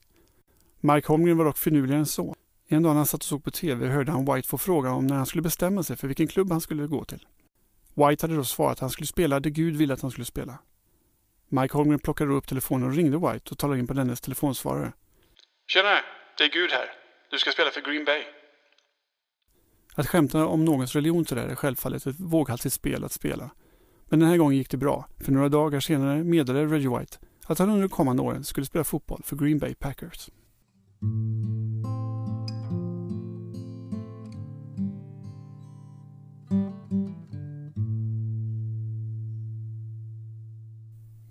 Mike 0.80 1.08
Holmgren 1.08 1.38
var 1.38 1.44
dock 1.44 1.58
finurligare 1.58 1.98
än 1.98 2.06
så. 2.06 2.34
En 2.68 2.82
dag 2.82 2.90
när 2.90 2.96
han 2.96 3.06
satt 3.06 3.20
och 3.20 3.24
såg 3.24 3.44
på 3.44 3.50
TV 3.50 3.88
hörde 3.88 4.12
han 4.12 4.34
White 4.34 4.48
få 4.48 4.58
fråga 4.58 4.90
om 4.90 5.06
när 5.06 5.16
han 5.16 5.26
skulle 5.26 5.42
bestämma 5.42 5.82
sig 5.82 5.96
för 5.96 6.08
vilken 6.08 6.26
klubb 6.26 6.50
han 6.50 6.60
skulle 6.60 6.86
gå 6.86 7.04
till. 7.04 7.26
White 7.94 8.24
hade 8.26 8.36
då 8.36 8.44
svarat 8.44 8.72
att 8.72 8.80
han 8.80 8.90
skulle 8.90 9.06
spela 9.06 9.40
det 9.40 9.50
Gud 9.50 9.76
ville 9.76 9.94
att 9.94 10.02
han 10.02 10.10
skulle 10.10 10.24
spela. 10.24 10.58
Mike 11.48 11.76
Holmgren 11.76 11.98
plockade 11.98 12.30
då 12.30 12.36
upp 12.36 12.46
telefonen 12.46 12.88
och 12.88 12.94
ringde 12.94 13.18
White 13.18 13.50
och 13.50 13.58
talade 13.58 13.80
in 13.80 13.86
på 13.86 13.94
dennes 13.94 14.20
telefonsvarare. 14.20 14.92
Tjena, 15.66 15.98
det 16.38 16.44
är 16.44 16.52
Gud 16.52 16.70
här. 16.70 16.86
Du 17.30 17.38
ska 17.38 17.50
spela 17.50 17.70
för 17.70 17.80
Green 17.80 18.04
Bay. 18.04 18.22
Att 19.94 20.08
skämta 20.08 20.46
om 20.46 20.64
någons 20.64 20.94
religion 20.94 21.24
sådär 21.24 21.46
är 21.48 21.54
självfallet 21.54 22.06
ett 22.06 22.20
våghalsigt 22.20 22.74
spel 22.74 23.04
att 23.04 23.12
spela. 23.12 23.50
Men 24.08 24.20
den 24.20 24.28
här 24.28 24.36
gången 24.36 24.56
gick 24.56 24.70
det 24.70 24.76
bra, 24.76 25.08
för 25.24 25.32
några 25.32 25.48
dagar 25.48 25.80
senare 25.80 26.24
meddelade 26.24 26.66
Reggie 26.66 26.98
White 26.98 27.18
att 27.46 27.58
han 27.58 27.68
under 27.68 27.82
de 27.82 27.88
kommande 27.88 28.22
åren 28.22 28.44
skulle 28.44 28.66
spela 28.66 28.84
fotboll 28.84 29.22
för 29.24 29.36
Green 29.36 29.58
Bay 29.58 29.74
Packers. 29.74 30.30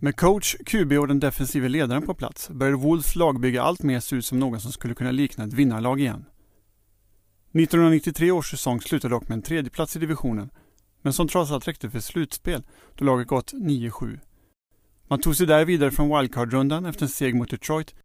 Med 0.03 0.15
coach, 0.15 0.55
QB 0.65 0.91
och 0.91 1.07
den 1.07 1.19
defensiva 1.19 1.67
ledaren 1.67 2.01
på 2.01 2.13
plats 2.13 2.49
började 2.49 2.77
Wolves 2.77 3.15
lagbygge 3.15 3.61
allt 3.61 3.83
mer 3.83 3.99
se 3.99 4.15
ut 4.15 4.25
som 4.25 4.39
någon 4.39 4.61
som 4.61 4.71
skulle 4.71 4.95
kunna 4.95 5.11
likna 5.11 5.43
ett 5.43 5.53
vinnarlag 5.53 5.99
igen. 5.99 6.25
1993 7.51 8.31
års 8.31 8.51
säsong 8.51 8.81
slutade 8.81 9.15
dock 9.15 9.27
med 9.27 9.35
en 9.35 9.41
tredjeplats 9.41 9.95
i 9.95 9.99
divisionen, 9.99 10.49
men 11.01 11.13
som 11.13 11.27
trots 11.27 11.51
allt 11.51 11.67
räckte 11.67 11.89
för 11.89 11.99
slutspel 11.99 12.63
då 12.95 13.05
laget 13.05 13.27
gått 13.27 13.53
9-7. 13.53 14.19
Man 15.07 15.21
tog 15.21 15.35
sig 15.35 15.47
där 15.47 15.65
vidare 15.65 15.91
från 15.91 16.09
wildcard-rundan 16.09 16.85
efter 16.85 17.03
en 17.03 17.09
seger 17.09 17.33
mot 17.33 17.49
Detroit, 17.49 17.95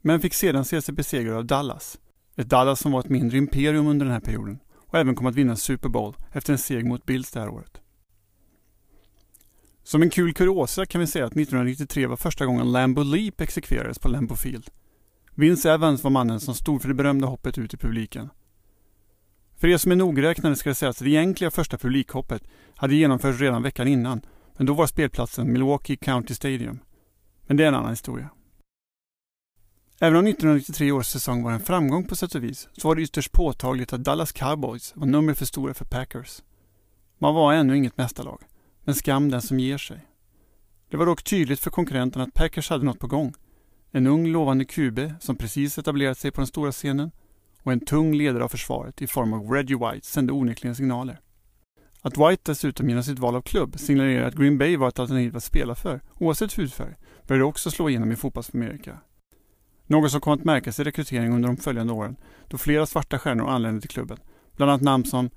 men 0.00 0.20
fick 0.20 0.34
sedan 0.34 0.64
se 0.64 0.82
sig 0.82 0.94
besegrad 0.94 1.36
av 1.36 1.46
Dallas. 1.46 1.98
Ett 2.36 2.48
Dallas 2.48 2.80
som 2.80 2.92
var 2.92 3.00
ett 3.00 3.08
mindre 3.08 3.38
imperium 3.38 3.86
under 3.86 4.06
den 4.06 4.12
här 4.12 4.20
perioden 4.20 4.58
och 4.74 4.98
även 4.98 5.14
kom 5.14 5.26
att 5.26 5.34
vinna 5.34 5.56
Super 5.56 5.88
Bowl 5.88 6.16
efter 6.32 6.52
en 6.52 6.58
seger 6.58 6.84
mot 6.84 7.06
Bills 7.06 7.30
det 7.30 7.40
här 7.40 7.48
året. 7.48 7.81
Som 9.82 10.02
en 10.02 10.10
kul 10.10 10.34
kuriosa 10.34 10.86
kan 10.86 11.00
vi 11.00 11.06
säga 11.06 11.24
att 11.24 11.32
1993 11.32 12.06
var 12.06 12.16
första 12.16 12.46
gången 12.46 12.72
Lambo 12.72 13.02
Leap 13.02 13.40
exekverades 13.40 13.98
på 13.98 14.08
Lambo 14.08 14.36
Field. 14.36 14.70
Vince 15.34 15.72
Evans 15.72 16.04
var 16.04 16.10
mannen 16.10 16.40
som 16.40 16.54
stod 16.54 16.82
för 16.82 16.88
det 16.88 16.94
berömda 16.94 17.26
hoppet 17.26 17.58
ut 17.58 17.74
i 17.74 17.76
publiken. 17.76 18.30
För 19.56 19.68
er 19.68 19.76
som 19.76 19.92
är 19.92 19.96
nogräknade 19.96 20.56
ska 20.56 20.68
det 20.68 20.74
sägas 20.74 20.96
att 20.96 21.04
det 21.04 21.10
egentliga 21.10 21.50
första 21.50 21.78
publikhoppet 21.78 22.42
hade 22.76 22.94
genomförts 22.94 23.40
redan 23.40 23.62
veckan 23.62 23.88
innan, 23.88 24.20
men 24.56 24.66
då 24.66 24.74
var 24.74 24.86
spelplatsen 24.86 25.52
Milwaukee 25.52 25.96
County 25.96 26.34
Stadium. 26.34 26.78
Men 27.46 27.56
det 27.56 27.64
är 27.64 27.68
en 27.68 27.74
annan 27.74 27.90
historia. 27.90 28.30
Även 30.00 30.18
om 30.18 30.26
1993 30.26 30.92
års 30.92 31.06
säsong 31.06 31.42
var 31.42 31.52
en 31.52 31.60
framgång 31.60 32.06
på 32.06 32.16
sätt 32.16 32.34
och 32.34 32.44
vis, 32.44 32.68
så 32.72 32.88
var 32.88 32.94
det 32.94 33.02
ytterst 33.02 33.32
påtagligt 33.32 33.92
att 33.92 34.04
Dallas 34.04 34.32
Cowboys 34.32 34.92
var 34.96 35.06
nummer 35.06 35.34
för 35.34 35.44
stora 35.44 35.74
för 35.74 35.84
Packers. 35.84 36.42
Man 37.18 37.34
var 37.34 37.52
ännu 37.52 37.76
inget 37.76 37.96
mästarlag, 37.96 38.42
men 38.84 38.94
skam 38.94 39.30
den 39.30 39.42
som 39.42 39.60
ger 39.60 39.78
sig. 39.78 40.06
Det 40.90 40.96
var 40.96 41.06
dock 41.06 41.22
tydligt 41.22 41.60
för 41.60 41.70
konkurrenterna 41.70 42.24
att 42.24 42.34
Packers 42.34 42.70
hade 42.70 42.84
något 42.84 42.98
på 42.98 43.06
gång. 43.06 43.34
En 43.90 44.06
ung 44.06 44.26
lovande 44.26 44.64
QB 44.64 44.98
som 45.20 45.36
precis 45.36 45.78
etablerat 45.78 46.18
sig 46.18 46.30
på 46.30 46.40
den 46.40 46.46
stora 46.46 46.72
scenen 46.72 47.10
och 47.62 47.72
en 47.72 47.80
tung 47.80 48.14
ledare 48.14 48.44
av 48.44 48.48
försvaret 48.48 49.02
i 49.02 49.06
form 49.06 49.32
av 49.32 49.50
Reggie 49.50 49.76
White 49.76 50.06
sände 50.06 50.32
onekligen 50.32 50.74
signaler. 50.74 51.20
Att 52.02 52.18
White 52.18 52.42
dessutom 52.44 52.88
genom 52.88 53.04
sitt 53.04 53.18
val 53.18 53.36
av 53.36 53.42
klubb 53.42 53.78
signalerade 53.78 54.26
att 54.26 54.34
Green 54.34 54.58
Bay 54.58 54.76
var 54.76 54.88
ett 54.88 54.98
alternativ 54.98 55.36
att 55.36 55.44
spela 55.44 55.74
för, 55.74 56.00
oavsett 56.18 56.52
hudfärg, 56.52 56.94
började 57.26 57.44
också 57.44 57.70
slå 57.70 57.88
igenom 57.88 58.12
i 58.12 58.16
fotbollsamerika. 58.16 58.98
Något 59.86 60.10
som 60.10 60.20
kom 60.20 60.32
att 60.32 60.44
märkas 60.44 60.80
i 60.80 60.84
rekrytering 60.84 61.34
under 61.34 61.48
de 61.48 61.56
följande 61.56 61.92
åren, 61.92 62.16
då 62.48 62.58
flera 62.58 62.86
svarta 62.86 63.18
stjärnor 63.18 63.48
anlände 63.48 63.80
till 63.80 63.90
klubben. 63.90 64.18
Bland 64.56 64.70
annat 64.72 64.82
namn 64.82 65.04
som 65.04 65.30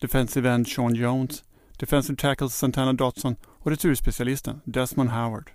defensive 0.00 0.50
end 0.50 0.68
Sean 0.68 0.94
Jones, 0.94 1.44
defensive 1.82 2.16
tackle 2.16 2.48
Santana 2.48 2.92
Dotson 2.92 3.36
och 3.44 3.70
returspecialisten 3.70 4.60
Desmond 4.64 5.10
Howard. 5.10 5.50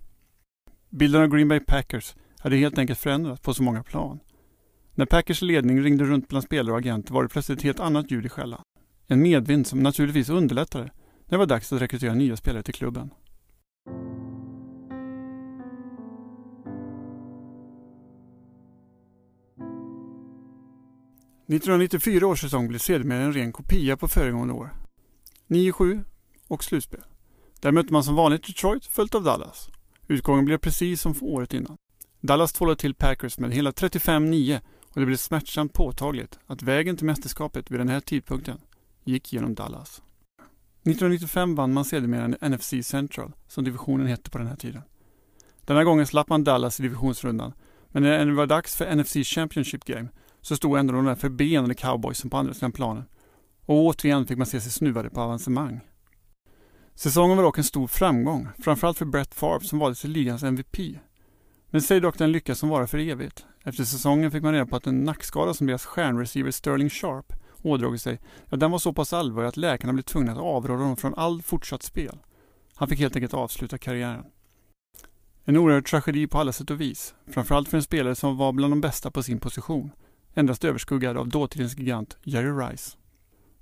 Bilden 0.89 1.21
av 1.21 1.27
Green 1.27 1.47
Bay 1.47 1.59
Packers 1.59 2.15
hade 2.39 2.55
helt 2.55 2.77
enkelt 2.77 2.99
förändrats 2.99 3.41
på 3.41 3.53
så 3.53 3.63
många 3.63 3.83
plan. 3.83 4.19
När 4.95 5.05
Packers 5.05 5.41
ledning 5.41 5.81
ringde 5.81 6.05
runt 6.05 6.27
bland 6.27 6.43
spelare 6.43 6.71
och 6.71 6.77
agenter 6.77 7.13
var 7.13 7.23
det 7.23 7.29
plötsligt 7.29 7.57
ett 7.57 7.63
helt 7.63 7.79
annat 7.79 8.11
ljud 8.11 8.25
i 8.25 8.29
skällan. 8.29 8.61
En 9.07 9.21
medvind 9.21 9.67
som 9.67 9.83
naturligtvis 9.83 10.29
underlättade 10.29 10.83
när 10.83 10.91
det 11.29 11.37
var 11.37 11.45
dags 11.45 11.73
att 11.73 11.81
rekrytera 11.81 12.13
nya 12.13 12.37
spelare 12.37 12.63
till 12.63 12.73
klubben. 12.73 13.09
–1994 21.47 22.23
års 22.23 22.41
säsong 22.41 22.67
blev 22.67 22.79
sedermera 22.79 23.21
en 23.21 23.33
ren 23.33 23.51
kopia 23.51 23.97
på 23.97 24.07
föregående 24.07 24.53
år. 24.53 24.69
9-7 25.47 26.03
och 26.47 26.63
slutspel. 26.63 27.01
Där 27.59 27.71
mötte 27.71 27.93
man 27.93 28.03
som 28.03 28.15
vanligt 28.15 28.47
Detroit 28.47 28.85
följt 28.85 29.15
av 29.15 29.23
Dallas. 29.23 29.69
Utgången 30.07 30.45
blev 30.45 30.57
precis 30.57 31.01
som 31.01 31.15
för 31.15 31.25
året 31.25 31.53
innan. 31.53 31.77
Dallas 32.21 32.53
tvålade 32.53 32.79
till 32.79 32.93
Packers 32.95 33.37
med 33.37 33.53
hela 33.53 33.71
35-9 33.71 34.59
och 34.89 34.99
det 34.99 35.05
blev 35.05 35.17
smärtsamt 35.17 35.73
påtagligt 35.73 36.39
att 36.47 36.61
vägen 36.61 36.97
till 36.97 37.05
mästerskapet 37.05 37.71
vid 37.71 37.79
den 37.79 37.89
här 37.89 37.99
tidpunkten 37.99 38.57
gick 39.03 39.33
genom 39.33 39.55
Dallas. 39.55 40.01
1995 40.81 41.55
vann 41.55 41.73
man 41.73 41.85
sedermera 41.85 42.49
NFC 42.49 42.73
Central, 42.83 43.31
som 43.47 43.63
divisionen 43.63 44.07
hette 44.07 44.29
på 44.29 44.37
den 44.37 44.47
här 44.47 44.55
tiden. 44.55 44.81
Denna 45.65 45.83
gången 45.83 46.07
slapp 46.07 46.29
man 46.29 46.43
Dallas 46.43 46.79
i 46.79 46.83
divisionsrundan, 46.83 47.53
men 47.87 48.03
när 48.03 48.25
det 48.25 48.33
var 48.33 48.47
dags 48.47 48.75
för 48.75 48.95
NFC 48.95 49.13
Championship 49.23 49.85
Game 49.85 50.07
så 50.41 50.55
stod 50.55 50.77
ändå 50.77 50.93
de 50.93 51.05
där 51.05 51.15
förbenade 51.15 51.73
cowboysen 51.73 52.29
på 52.29 52.37
andra 52.37 52.53
sidan 52.53 52.71
planen. 52.71 53.03
Och 53.65 53.75
återigen 53.75 54.27
fick 54.27 54.37
man 54.37 54.47
se 54.47 54.61
sig 54.61 54.71
snuvade 54.71 55.09
på 55.09 55.21
avancemang. 55.21 55.79
Säsongen 56.97 57.37
var 57.37 57.43
dock 57.43 57.57
en 57.57 57.63
stor 57.63 57.87
framgång, 57.87 58.47
framförallt 58.59 58.97
för 58.97 59.05
Brett 59.05 59.35
Favre 59.35 59.65
som 59.65 59.79
valdes 59.79 60.01
till 60.01 60.11
ligans 60.11 60.43
MVP. 60.43 60.77
Men 61.69 61.81
säg 61.81 61.99
dock 61.99 62.17
den 62.17 62.31
lycka 62.31 62.55
som 62.55 62.69
varar 62.69 62.85
för 62.85 62.97
evigt. 62.97 63.45
Efter 63.63 63.83
säsongen 63.83 64.31
fick 64.31 64.43
man 64.43 64.53
reda 64.53 64.65
på 64.65 64.75
att 64.75 64.87
en 64.87 65.03
nackskada 65.03 65.53
som 65.53 65.67
deras 65.67 65.85
stjärnreceiver 65.85 66.51
Sterling 66.51 66.89
Sharp 66.89 67.33
ådrog 67.61 67.99
sig, 67.99 68.19
ja 68.45 68.57
den 68.57 68.71
var 68.71 68.79
så 68.79 68.93
pass 68.93 69.13
allvarlig 69.13 69.47
att 69.47 69.57
läkarna 69.57 69.93
blev 69.93 70.03
tvungna 70.03 70.31
att 70.31 70.37
avråda 70.37 70.81
honom 70.81 70.97
från 70.97 71.15
all 71.15 71.41
fortsatt 71.41 71.83
spel. 71.83 72.19
Han 72.75 72.87
fick 72.87 72.99
helt 72.99 73.15
enkelt 73.15 73.33
avsluta 73.33 73.77
karriären. 73.77 74.25
En 75.43 75.57
oerhörd 75.57 75.85
tragedi 75.85 76.27
på 76.27 76.37
alla 76.37 76.51
sätt 76.51 76.71
och 76.71 76.81
vis, 76.81 77.15
framförallt 77.27 77.69
för 77.69 77.77
en 77.77 77.83
spelare 77.83 78.15
som 78.15 78.37
var 78.37 78.51
bland 78.51 78.71
de 78.71 78.81
bästa 78.81 79.11
på 79.11 79.23
sin 79.23 79.39
position, 79.39 79.91
endast 80.33 80.65
överskuggad 80.65 81.17
av 81.17 81.27
dåtidens 81.27 81.77
gigant 81.77 82.17
Jerry 82.23 82.51
Rice. 82.51 82.97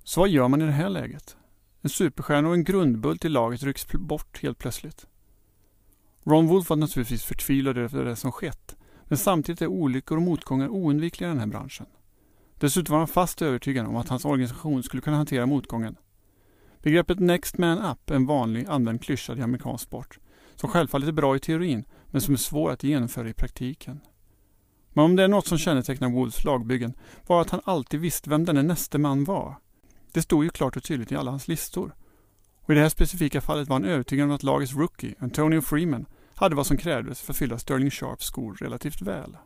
Så 0.03 0.19
vad 0.19 0.29
gör 0.29 0.47
man 0.47 0.61
i 0.61 0.65
det 0.65 0.71
här 0.71 0.89
läget? 0.89 1.37
En 1.85 1.89
superstjärna 1.89 2.47
och 2.47 2.53
en 2.53 2.63
grundbult 2.63 3.25
i 3.25 3.29
laget 3.29 3.63
rycks 3.63 3.87
bort 3.87 4.43
helt 4.43 4.57
plötsligt. 4.57 5.07
Ron 6.23 6.47
Wolf 6.47 6.69
var 6.69 6.77
naturligtvis 6.77 7.23
förtvivlad 7.23 7.77
över 7.77 8.05
det 8.05 8.15
som 8.15 8.31
skett, 8.31 8.75
men 9.03 9.17
samtidigt 9.17 9.61
är 9.61 9.67
olyckor 9.67 10.17
och 10.17 10.21
motgångar 10.21 10.67
oundvikliga 10.69 11.29
i 11.29 11.31
den 11.31 11.39
här 11.39 11.47
branschen. 11.47 11.85
Dessutom 12.59 12.93
var 12.93 12.99
han 12.99 13.07
fast 13.07 13.41
övertygad 13.41 13.85
om 13.85 13.95
att 13.95 14.09
hans 14.09 14.25
organisation 14.25 14.83
skulle 14.83 15.01
kunna 15.01 15.17
hantera 15.17 15.45
motgången. 15.45 15.95
Begreppet 16.81 17.19
Next 17.19 17.57
Man 17.57 17.77
Up 17.77 18.09
är 18.09 18.15
en 18.15 18.25
vanlig 18.25 18.65
använd 18.67 19.01
klyscha 19.01 19.35
i 19.35 19.41
amerikansk 19.41 19.83
sport, 19.83 20.19
som 20.55 20.69
självfallet 20.69 21.07
är 21.07 21.13
bra 21.13 21.35
i 21.35 21.39
teorin, 21.39 21.85
men 22.05 22.21
som 22.21 22.33
är 22.33 22.37
svår 22.37 22.71
att 22.71 22.83
genomföra 22.83 23.29
i 23.29 23.33
praktiken. 23.33 23.99
Men 24.93 25.05
om 25.05 25.15
det 25.15 25.23
är 25.23 25.27
något 25.27 25.47
som 25.47 25.57
kännetecknar 25.57 26.09
Wolfs 26.09 26.43
lagbyggen 26.43 26.93
var 27.27 27.41
att 27.41 27.49
han 27.49 27.61
alltid 27.63 27.99
visste 27.99 28.29
vem 28.29 28.45
denne 28.45 28.63
näste 28.63 28.97
man 28.97 29.23
var. 29.23 29.55
Det 30.15 30.21
stod 30.21 30.43
ju 30.43 30.49
klart 30.49 30.77
och 30.77 30.83
tydligt 30.83 31.11
i 31.11 31.15
alla 31.15 31.31
hans 31.31 31.47
listor. 31.47 31.95
Och 32.61 32.69
i 32.69 32.75
det 32.75 32.81
här 32.81 32.89
specifika 32.89 33.41
fallet 33.41 33.67
var 33.67 33.75
han 33.75 33.85
övertygad 33.85 34.25
om 34.25 34.35
att 34.35 34.43
lagets 34.43 34.73
rookie, 34.73 35.15
Antonio 35.19 35.61
Freeman, 35.61 36.05
hade 36.35 36.55
vad 36.55 36.67
som 36.67 36.77
krävdes 36.77 37.21
för 37.21 37.33
att 37.33 37.37
fylla 37.37 37.59
Sterling 37.59 37.91
Sharps 37.91 38.25
skor 38.25 38.57
relativt 38.59 39.01
väl. 39.01 39.37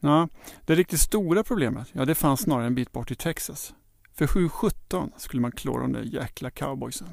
Ja, 0.00 0.28
det 0.66 0.74
riktigt 0.74 1.00
stora 1.00 1.44
problemet, 1.44 1.88
ja 1.92 2.04
det 2.04 2.14
fanns 2.14 2.40
snarare 2.40 2.66
en 2.66 2.74
bit 2.74 2.92
bort 2.92 3.10
i 3.10 3.14
Texas. 3.14 3.74
För 4.12 4.26
7-17 4.26 5.10
skulle 5.16 5.42
man 5.42 5.52
klå 5.52 5.78
de 5.78 5.92
där 5.92 6.02
jäkla 6.02 6.50
cowboysen. 6.50 7.08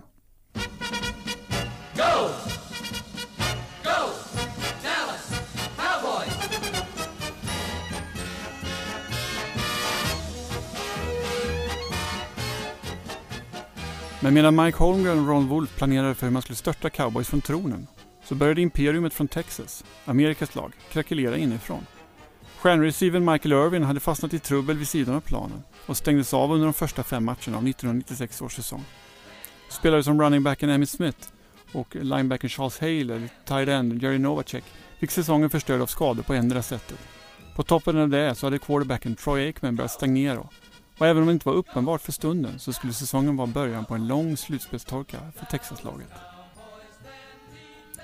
Men 14.23 14.33
medan 14.33 14.55
Mike 14.55 14.77
Holmgren 14.77 15.19
och 15.19 15.27
Ron 15.27 15.47
Wolf 15.47 15.77
planerade 15.77 16.15
för 16.15 16.25
hur 16.27 16.33
man 16.33 16.41
skulle 16.41 16.55
störta 16.55 16.89
cowboys 16.89 17.27
från 17.27 17.41
tronen 17.41 17.87
så 18.23 18.35
började 18.35 18.61
imperiumet 18.61 19.13
från 19.13 19.27
Texas, 19.27 19.83
Amerikas 20.05 20.55
lag, 20.55 20.73
krackelera 20.91 21.37
inifrån. 21.37 21.85
Stjärnreceivern 22.57 23.31
Michael 23.31 23.51
Irvin 23.51 23.83
hade 23.83 23.99
fastnat 23.99 24.33
i 24.33 24.39
trubbel 24.39 24.77
vid 24.77 24.87
sidan 24.87 25.15
av 25.15 25.21
planen 25.21 25.63
och 25.85 25.97
stängdes 25.97 26.33
av 26.33 26.51
under 26.51 26.65
de 26.65 26.73
första 26.73 27.03
fem 27.03 27.25
matcherna 27.25 27.57
av 27.57 27.67
1996 27.67 28.41
års 28.41 28.55
säsong. 28.55 28.83
Spelare 29.69 30.03
som 30.03 30.21
running 30.21 30.43
backen 30.43 30.69
Emmitt 30.69 30.89
Smith 30.89 31.27
och 31.71 31.95
linebacken 31.95 32.49
Charles 32.49 32.79
Hale 32.79 33.15
eller 33.15 33.29
tight 33.45 33.69
end 33.69 34.03
Jerry 34.03 34.17
Novacek 34.17 34.63
fick 34.99 35.11
säsongen 35.11 35.49
förstörd 35.49 35.81
av 35.81 35.85
skador 35.87 36.23
på 36.23 36.33
ändra 36.33 36.61
sättet. 36.61 36.99
På 37.55 37.63
toppen 37.63 37.97
av 37.97 38.09
det 38.09 38.35
så 38.35 38.45
hade 38.45 38.59
quarterbacken 38.59 39.15
Troy 39.15 39.45
Aikman 39.45 39.75
börjat 39.75 39.91
stagnera 39.91 40.47
och 41.01 41.07
även 41.07 41.21
om 41.21 41.27
det 41.27 41.33
inte 41.33 41.49
var 41.49 41.55
uppenbart 41.55 42.01
för 42.01 42.11
stunden 42.11 42.59
så 42.59 42.73
skulle 42.73 42.93
säsongen 42.93 43.37
vara 43.37 43.47
början 43.47 43.85
på 43.85 43.95
en 43.95 44.07
lång 44.07 44.37
slutspelstorka 44.37 45.17
för 45.35 45.45
Texaslaget. 45.45 46.11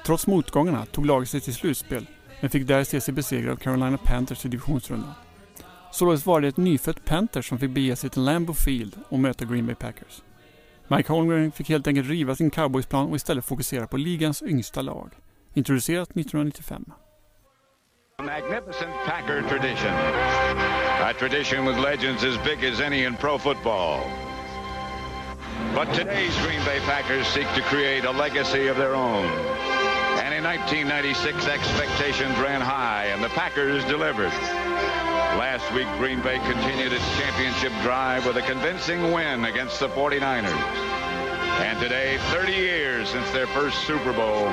Trots 0.05 0.27
motgångarna 0.27 0.85
tog 0.85 1.05
laget 1.05 1.29
sig 1.29 1.41
till 1.41 1.53
slutspel 1.53 2.07
men 2.41 2.49
fick 2.49 2.67
där 2.67 2.83
se 2.83 3.01
sig 3.01 3.13
besegrad 3.13 3.51
av 3.51 3.57
Carolina 3.57 3.97
Panthers 3.97 4.45
i 4.45 4.47
divisionsrundan. 4.47 5.13
Således 5.91 6.25
var 6.25 6.41
det 6.41 6.47
ett 6.47 6.57
nyfött 6.57 7.05
Panthers 7.05 7.49
som 7.49 7.59
fick 7.59 7.71
bege 7.71 7.95
sig 7.95 8.09
till 8.09 8.21
Lambeau 8.21 8.53
Field 8.53 8.95
och 9.09 9.19
möta 9.19 9.45
Green 9.45 9.65
Bay 9.65 9.75
Packers. 9.75 10.21
Mike 10.87 11.11
Holmgren 11.11 11.51
fick 11.51 11.69
helt 11.69 11.87
enkelt 11.87 12.09
riva 12.09 12.35
sin 12.35 12.49
cowboysplan 12.49 13.09
och 13.09 13.15
istället 13.15 13.45
fokusera 13.45 13.87
på 13.87 13.97
ligans 13.97 14.43
yngsta 14.43 14.81
lag. 14.81 15.09
Introducerat 15.53 16.09
1995. 16.09 16.85
A 18.19 18.23
magnificent 18.23 18.93
Packer 19.05 19.41
tradition. 19.49 20.86
A 21.07 21.13
tradition 21.13 21.63
with 21.63 21.77
legends 21.77 22.25
as 22.25 22.37
big 22.39 22.65
as 22.65 22.81
any 22.81 23.05
in 23.05 23.15
pro 23.15 23.37
football. 23.37 24.03
But 25.73 25.85
today's 25.93 26.35
Green 26.39 26.59
Bay 26.65 26.81
Packers 26.81 27.25
seek 27.27 27.47
to 27.53 27.61
create 27.61 28.03
a 28.03 28.11
legacy 28.11 28.67
of 28.67 28.75
their 28.75 28.93
own. 28.93 29.23
And 30.19 30.35
in 30.35 30.43
1996, 30.43 31.47
expectations 31.47 32.37
ran 32.39 32.59
high, 32.59 33.05
and 33.05 33.23
the 33.23 33.29
Packers 33.29 33.85
delivered. 33.85 34.33
Last 35.39 35.71
week, 35.73 35.87
Green 35.97 36.21
Bay 36.21 36.39
continued 36.39 36.91
its 36.91 37.17
championship 37.17 37.71
drive 37.83 38.25
with 38.25 38.35
a 38.35 38.41
convincing 38.41 39.13
win 39.13 39.45
against 39.45 39.79
the 39.79 39.87
49ers. 39.87 40.51
And 41.63 41.79
today, 41.79 42.17
30 42.31 42.51
years 42.51 43.07
since 43.07 43.31
their 43.31 43.47
first 43.47 43.81
Super 43.87 44.11
Bowl, 44.11 44.51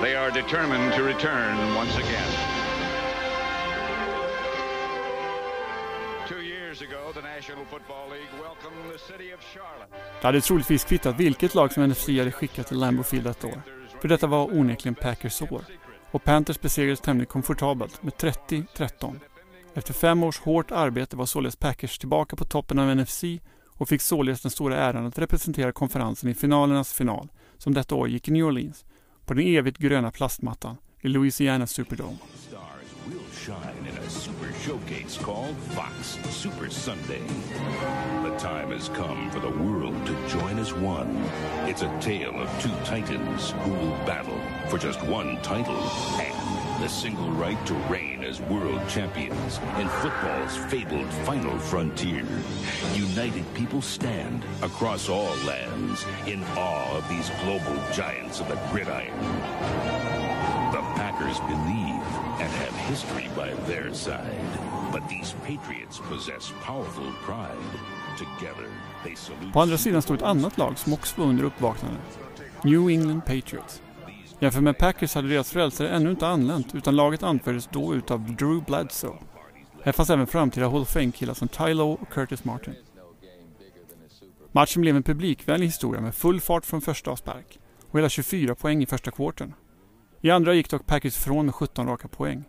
they 0.00 0.14
are 0.14 0.30
determined 0.30 0.92
to 0.92 1.02
return 1.02 1.74
once 1.74 1.96
again. 1.96 2.57
Det 10.20 10.26
hade 10.26 10.40
troligtvis 10.40 10.84
kvittat 10.84 11.20
vilket 11.20 11.54
lag 11.54 11.72
som 11.72 11.88
NFC 11.88 12.08
hade 12.08 12.32
skickat 12.32 12.66
till 12.66 12.78
Lambeau 12.78 13.04
Field 13.04 13.26
detta 13.26 13.46
år. 13.46 13.62
För 14.00 14.08
detta 14.08 14.26
var 14.26 14.58
onekligen 14.58 14.94
Packers 14.94 15.42
år. 15.42 15.62
Och 16.10 16.24
Panthers 16.24 16.60
besegrades 16.60 17.00
tämligen 17.00 17.26
komfortabelt 17.26 18.02
med 18.02 18.12
30-13. 18.12 19.20
Efter 19.74 19.94
fem 19.94 20.22
års 20.22 20.38
hårt 20.38 20.70
arbete 20.70 21.16
var 21.16 21.26
således 21.26 21.56
Packers 21.56 21.98
tillbaka 21.98 22.36
på 22.36 22.44
toppen 22.44 22.78
av 22.78 22.96
NFC 22.96 23.24
och 23.66 23.88
fick 23.88 24.02
således 24.02 24.42
den 24.42 24.50
stora 24.50 24.76
äran 24.76 25.06
att 25.06 25.18
representera 25.18 25.72
konferensen 25.72 26.30
i 26.30 26.34
finalernas 26.34 26.92
final, 26.92 27.28
som 27.58 27.74
detta 27.74 27.94
år 27.94 28.08
gick 28.08 28.28
i 28.28 28.30
New 28.30 28.44
Orleans, 28.44 28.84
på 29.26 29.34
den 29.34 29.46
evigt 29.46 29.78
gröna 29.78 30.10
plastmattan 30.10 30.76
i 31.00 31.08
Louisiana 31.08 31.66
Superdome. 31.66 32.16
Showcase 34.68 35.16
called 35.16 35.56
Fox 35.56 36.18
Super 36.28 36.68
Sunday. 36.68 37.22
The 38.22 38.36
time 38.36 38.70
has 38.70 38.90
come 38.90 39.30
for 39.30 39.40
the 39.40 39.48
world 39.48 39.94
to 40.04 40.28
join 40.28 40.58
as 40.58 40.74
one. 40.74 41.24
It's 41.66 41.80
a 41.80 42.00
tale 42.02 42.38
of 42.38 42.50
two 42.60 42.74
titans 42.84 43.52
who 43.62 43.70
will 43.70 43.96
battle 44.04 44.38
for 44.68 44.76
just 44.76 45.02
one 45.04 45.40
title 45.40 45.80
and 46.20 46.84
the 46.84 46.88
single 46.88 47.30
right 47.30 47.56
to 47.64 47.72
reign 47.88 48.22
as 48.22 48.42
world 48.42 48.86
champions 48.90 49.58
in 49.78 49.88
football's 49.88 50.58
fabled 50.70 51.10
final 51.24 51.58
frontier. 51.58 52.26
United 52.92 53.46
people 53.54 53.80
stand 53.80 54.44
across 54.60 55.08
all 55.08 55.34
lands 55.46 56.04
in 56.26 56.44
awe 56.58 56.94
of 56.94 57.08
these 57.08 57.30
global 57.40 57.82
giants 57.90 58.40
of 58.40 58.48
the 58.48 58.60
gridiron. 58.70 59.18
The 60.72 60.82
Packers 60.94 61.40
believe 61.40 62.27
and 62.40 62.50
have 62.50 62.74
history 62.90 63.28
by 63.36 63.72
their 63.72 63.92
side. 63.92 64.58
But 64.92 65.08
these 65.08 65.34
patriots 65.46 66.00
possess 66.10 66.52
powerful 66.64 67.12
pride. 67.26 67.70
Together 68.18 68.68
they 69.04 69.16
salute 69.16 69.52
På 69.52 69.60
andra 69.60 69.78
sidan 69.78 70.02
stod 70.02 70.16
ett 70.16 70.22
annat 70.22 70.58
lag 70.58 70.78
som 70.78 70.92
också 70.92 71.20
var 71.20 71.28
under 71.28 71.44
uppvaknande. 71.44 71.98
New 72.64 72.88
England 72.88 73.20
Patriots. 73.20 73.82
Jämfört 74.40 74.62
med 74.62 74.78
Packers 74.78 75.14
hade 75.14 75.28
deras 75.28 75.50
frälsare 75.50 75.88
ännu 75.88 76.10
inte 76.10 76.26
anlänt 76.26 76.74
utan 76.74 76.96
laget 76.96 77.22
anfördes 77.22 77.68
då 77.72 77.94
utav 77.94 78.36
Drew 78.36 78.64
Bledsoe. 78.64 79.18
Här 79.82 79.92
fanns 79.92 80.10
även 80.10 80.26
framtida 80.26 80.68
Hall 80.68 80.82
of 80.82 80.88
Fame-killar 80.88 81.34
som 81.34 81.48
Ty 81.48 81.74
Lowe 81.74 81.96
och 82.00 82.08
Curtis 82.08 82.44
Martin. 82.44 82.74
Matchen 84.52 84.82
blev 84.82 84.96
en 84.96 85.02
publikvänlig 85.02 85.66
historia 85.66 86.00
med 86.00 86.14
full 86.14 86.40
fart 86.40 86.66
från 86.66 86.80
första 86.80 87.10
avspark 87.10 87.58
och 87.90 87.98
hela 87.98 88.08
24 88.08 88.54
poäng 88.54 88.82
i 88.82 88.86
första 88.86 89.10
kvarten. 89.10 89.54
I 90.20 90.30
andra 90.30 90.54
gick 90.54 90.70
dock 90.70 90.86
Packers 90.86 91.16
ifrån 91.16 91.44
med 91.46 91.54
17 91.54 91.86
raka 91.86 92.08
poäng. 92.08 92.44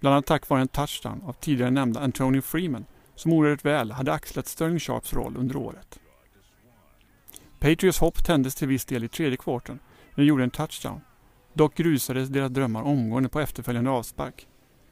Bland 0.00 0.14
annat 0.14 0.26
tack 0.26 0.48
vare 0.48 0.60
en 0.60 0.68
touchdown 0.68 1.22
av 1.22 1.32
tidigare 1.32 1.70
nämnda 1.70 2.00
Antonio 2.00 2.42
Freeman 2.42 2.84
som 3.14 3.32
oerhört 3.32 3.64
väl 3.64 3.92
hade 3.92 4.12
axlat 4.12 4.46
Sterling 4.46 4.78
Sharps 4.78 5.12
roll 5.12 5.36
under 5.36 5.56
året. 5.56 5.98
Patriots 7.58 7.98
hopp 7.98 8.24
tändes 8.24 8.54
till 8.54 8.68
viss 8.68 8.84
del 8.84 9.04
i 9.04 9.08
tredje 9.08 9.36
kvarten 9.36 9.78
när 10.14 10.24
de 10.24 10.28
gjorde 10.28 10.44
en 10.44 10.50
touchdown. 10.50 11.00
Dock 11.52 11.74
grusades 11.74 12.28
deras 12.28 12.50
drömmar 12.50 12.82
omgående 12.82 13.28
på 13.28 13.40
efterföljande 13.40 13.90
avspark. 13.90 14.48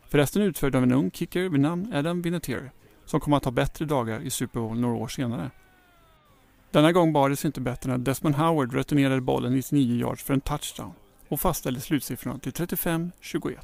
Förresten 0.08 0.42
utförd 0.42 0.76
av 0.76 0.82
en 0.82 0.92
ung 0.92 1.10
kicker 1.10 1.48
vid 1.48 1.60
namn 1.60 1.92
Adam 1.94 2.22
Vinatieri 2.22 2.70
som 3.04 3.20
kom 3.20 3.32
att 3.32 3.44
ha 3.44 3.52
bättre 3.52 3.84
dagar 3.84 4.20
i 4.20 4.30
Super 4.30 4.60
Bowl 4.60 4.80
några 4.80 4.94
år 4.94 5.08
senare. 5.08 5.50
Denna 6.70 6.92
gång 6.92 7.12
bar 7.12 7.28
det 7.28 7.36
sig 7.36 7.48
inte 7.48 7.60
bättre 7.60 7.90
när 7.90 7.98
Desmond 7.98 8.34
Howard 8.34 8.74
returnerade 8.74 9.20
bollen 9.20 9.54
99 9.54 10.00
yards 10.00 10.22
för 10.22 10.34
en 10.34 10.40
touchdown 10.40 10.92
och 11.32 11.40
fastställde 11.40 11.80
slutsiffrorna 11.80 12.38
till 12.38 12.52
35-21. 12.52 13.56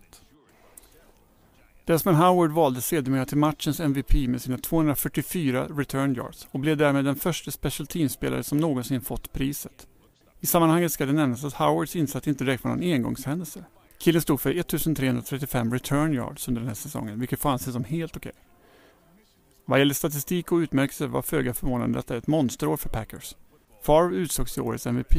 Desmond 1.84 2.16
Howard 2.16 2.50
valdes 2.50 2.86
sedermera 2.86 3.26
till 3.26 3.36
matchens 3.36 3.80
MVP 3.80 4.14
med 4.14 4.42
sina 4.42 4.58
244 4.58 5.66
return 5.66 6.14
yards 6.14 6.48
och 6.50 6.60
blev 6.60 6.76
därmed 6.76 7.04
den 7.04 7.16
första 7.16 7.50
special 7.50 7.86
team-spelare 7.86 8.42
som 8.42 8.58
någonsin 8.58 9.00
fått 9.00 9.32
priset. 9.32 9.86
I 10.40 10.46
sammanhanget 10.46 10.92
ska 10.92 11.06
det 11.06 11.12
nämnas 11.12 11.44
att 11.44 11.52
Howards 11.52 11.96
insats 11.96 12.28
inte 12.28 12.44
direkt 12.44 12.64
var 12.64 12.70
någon 12.70 12.92
engångshändelse. 12.92 13.64
Killen 13.98 14.22
stod 14.22 14.40
för 14.40 14.50
1335 14.50 15.72
return 15.72 16.12
yards 16.12 16.48
under 16.48 16.60
den 16.60 16.68
här 16.68 16.74
säsongen, 16.74 17.18
vilket 17.18 17.40
får 17.40 17.50
anses 17.50 17.72
som 17.72 17.84
helt 17.84 18.16
okej. 18.16 18.32
Vad 19.64 19.78
gäller 19.78 19.94
statistik 19.94 20.52
och 20.52 20.56
utmärkelse 20.56 21.06
var 21.06 21.22
föga 21.22 21.54
förvånande 21.54 21.98
detta 21.98 22.16
ett 22.16 22.26
monsterår 22.26 22.76
för 22.76 22.88
Packers. 22.88 23.36
Favre 23.82 24.16
utsågs 24.16 24.54
till 24.54 24.62
årets 24.62 24.86
MVP 24.86 25.14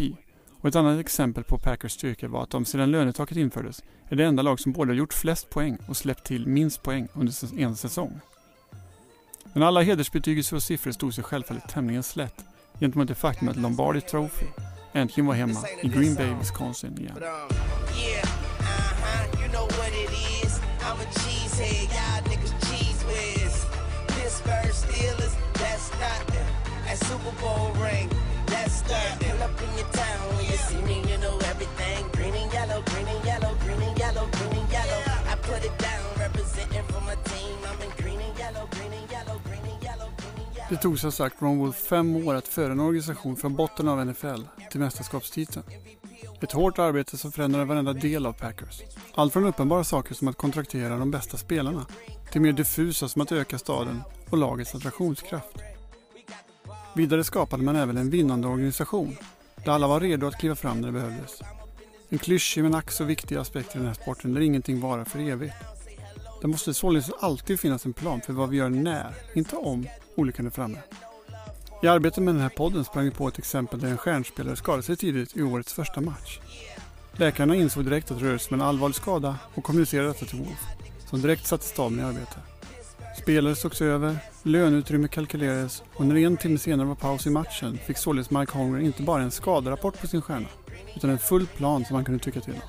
och 0.61 0.69
ett 0.69 0.75
annat 0.75 0.99
exempel 0.99 1.43
på 1.43 1.57
Packers 1.57 1.91
styrka 1.91 2.27
var 2.27 2.43
att 2.43 2.49
de 2.49 2.65
sedan 2.65 2.91
lönetaket 2.91 3.37
infördes 3.37 3.83
är 4.09 4.15
det 4.15 4.25
enda 4.25 4.43
lag 4.43 4.59
som 4.59 4.71
både 4.71 4.93
gjort 4.93 5.13
flest 5.13 5.49
poäng 5.49 5.77
och 5.87 5.97
släppt 5.97 6.23
till 6.23 6.47
minst 6.47 6.83
poäng 6.83 7.07
under 7.13 7.59
en 7.59 7.75
säsong. 7.75 8.19
Men 9.53 9.63
alla 9.63 9.81
hedersbetygelser 9.81 10.55
och 10.55 10.63
siffror 10.63 10.91
stod 10.91 11.13
sig 11.13 11.23
självfallet 11.23 11.69
tämligen 11.69 12.03
slätt 12.03 12.45
gentemot 12.79 13.07
det 13.07 13.15
faktum 13.15 13.49
att 13.49 13.57
Lombardi 13.57 14.01
Trophy 14.01 14.45
äntligen 14.93 15.27
var 15.27 15.33
hemma 15.33 15.59
i 15.83 15.87
Green 15.87 16.15
Bay, 16.15 16.33
Wisconsin 16.39 16.97
igen. 16.97 17.17
Uh-huh, 17.17 17.89
Super 27.09 27.31
Bowl 27.41 27.73
ring, 27.81 28.09
that's 28.45 28.81
nothing. 28.87 29.29
Pull 29.29 29.41
up 29.41 29.61
in 29.61 29.77
your 29.77 29.87
town 29.93 30.28
see 30.69 30.81
me, 30.89 30.97
you 31.09 31.17
know 31.23 31.35
everything. 31.51 32.01
Green 32.17 32.35
and 32.41 32.51
yellow, 32.57 32.79
green 32.89 33.07
and 33.13 33.23
yellow, 33.29 33.51
green 33.63 33.81
and 33.87 33.97
yellow, 34.03 34.25
green 34.37 34.53
and 34.61 34.69
yellow. 34.77 35.01
I 35.31 35.35
put 35.49 35.61
it 35.69 35.75
down, 35.87 36.05
representing 36.25 36.85
for 36.91 37.01
my 37.09 37.15
team. 37.31 37.55
I'm 37.69 37.79
in 37.85 37.91
green 38.01 38.19
and 38.27 38.35
yellow, 38.43 38.65
green 38.75 38.93
and 38.99 39.07
yellow, 39.15 39.37
green 39.47 39.65
and 39.71 39.83
yellow, 39.87 40.09
green 40.17 40.37
and 40.43 40.57
yellow. 40.59 40.69
Det 40.69 40.77
tog 40.77 40.99
som 40.99 41.11
sagt 41.11 41.41
Ron 41.41 41.57
Wolf 41.57 41.75
fem 41.75 42.27
år 42.27 42.35
att 42.35 42.47
föra 42.47 42.71
en 42.71 42.79
organisation 42.79 43.35
från 43.35 43.55
botten 43.55 43.87
av 43.87 44.05
NFL 44.05 44.41
till 44.71 44.79
mästerskapstiteln. 44.79 45.65
Ett 46.41 46.51
hårt 46.51 46.79
arbete 46.79 47.17
som 47.17 47.31
förändrade 47.31 47.65
varenda 47.65 47.93
del 47.93 48.25
av 48.25 48.33
Packers. 48.33 48.81
Allt 49.15 49.33
från 49.33 49.45
uppenbara 49.45 49.83
saker 49.83 50.15
som 50.15 50.27
att 50.27 50.37
kontraktera 50.37 50.97
de 50.97 51.11
bästa 51.11 51.37
spelarna 51.37 51.85
till 52.31 52.41
mer 52.41 52.51
diffusa 52.51 53.07
som 53.07 53.21
att 53.21 53.31
öka 53.31 53.57
staden 53.57 54.01
och 54.29 54.37
lagets 54.37 54.75
attraktionskraft. 54.75 55.57
Vidare 56.93 57.23
skapade 57.23 57.63
man 57.63 57.75
även 57.75 57.97
en 57.97 58.09
vinnande 58.09 58.47
organisation 58.47 59.17
där 59.65 59.71
alla 59.71 59.87
var 59.87 59.99
redo 59.99 60.27
att 60.27 60.39
kliva 60.39 60.55
fram 60.55 60.81
när 60.81 60.87
det 60.87 60.91
behövdes. 60.91 61.41
En 62.09 62.17
klyschig 62.17 62.63
men 62.63 62.75
ack 62.75 62.91
så 62.91 63.03
viktig 63.03 63.35
aspekt 63.35 63.75
i 63.75 63.77
den 63.77 63.87
här 63.87 63.93
sporten 63.93 64.33
där 64.33 64.41
ingenting 64.41 64.79
varar 64.79 65.05
för 65.05 65.19
evigt. 65.19 65.53
Det 66.41 66.47
måste 66.47 66.73
således 66.73 67.11
alltid 67.19 67.59
finnas 67.59 67.85
en 67.85 67.93
plan 67.93 68.21
för 68.21 68.33
vad 68.33 68.49
vi 68.49 68.57
gör 68.57 68.69
när, 68.69 69.13
inte 69.33 69.55
om, 69.55 69.87
olyckan 70.15 70.45
är 70.45 70.49
framme. 70.49 70.77
I 71.83 71.87
arbetet 71.87 72.23
med 72.23 72.33
den 72.33 72.41
här 72.41 72.49
podden 72.49 72.85
sprang 72.85 73.05
vi 73.05 73.11
på 73.11 73.27
ett 73.27 73.39
exempel 73.39 73.79
där 73.79 73.87
en 73.87 73.97
stjärnspelare 73.97 74.55
skadade 74.55 74.83
sig 74.83 74.97
tidigt 74.97 75.37
i 75.37 75.41
årets 75.41 75.73
första 75.73 76.01
match. 76.01 76.39
Läkarna 77.13 77.55
insåg 77.55 77.85
direkt 77.85 78.11
att 78.11 78.19
det 78.19 78.25
rörde 78.25 78.39
sig 78.39 78.53
om 78.53 78.61
en 78.61 78.67
allvarlig 78.67 78.95
skada 78.95 79.37
och 79.53 79.63
kommunicerade 79.63 80.07
detta 80.07 80.25
till 80.25 80.39
Wolf, 80.39 80.65
som 81.09 81.21
direkt 81.21 81.47
satte 81.47 81.65
staben 81.65 81.99
i 81.99 82.03
arbete. 82.03 82.39
Spelare 83.19 83.55
sågs 83.55 83.81
över, 83.81 84.17
löneutrymme 84.43 85.07
kalkylerades 85.07 85.83
och 85.95 86.05
när 86.05 86.15
en 86.15 86.37
timme 86.37 86.57
senare 86.57 86.87
var 86.87 86.95
paus 86.95 87.27
i 87.27 87.29
matchen 87.29 87.77
fick 87.77 87.97
således 87.97 88.31
Mike 88.31 88.57
Holmgren 88.57 88.85
inte 88.85 89.03
bara 89.03 89.21
en 89.21 89.31
skaderapport 89.31 90.01
på 90.01 90.07
sin 90.07 90.21
stjärna, 90.21 90.47
utan 90.95 91.09
en 91.09 91.19
full 91.19 91.45
plan 91.45 91.85
som 91.85 91.95
han 91.95 92.05
kunde 92.05 92.23
tycka 92.23 92.41
till 92.41 92.53
om. 92.53 92.59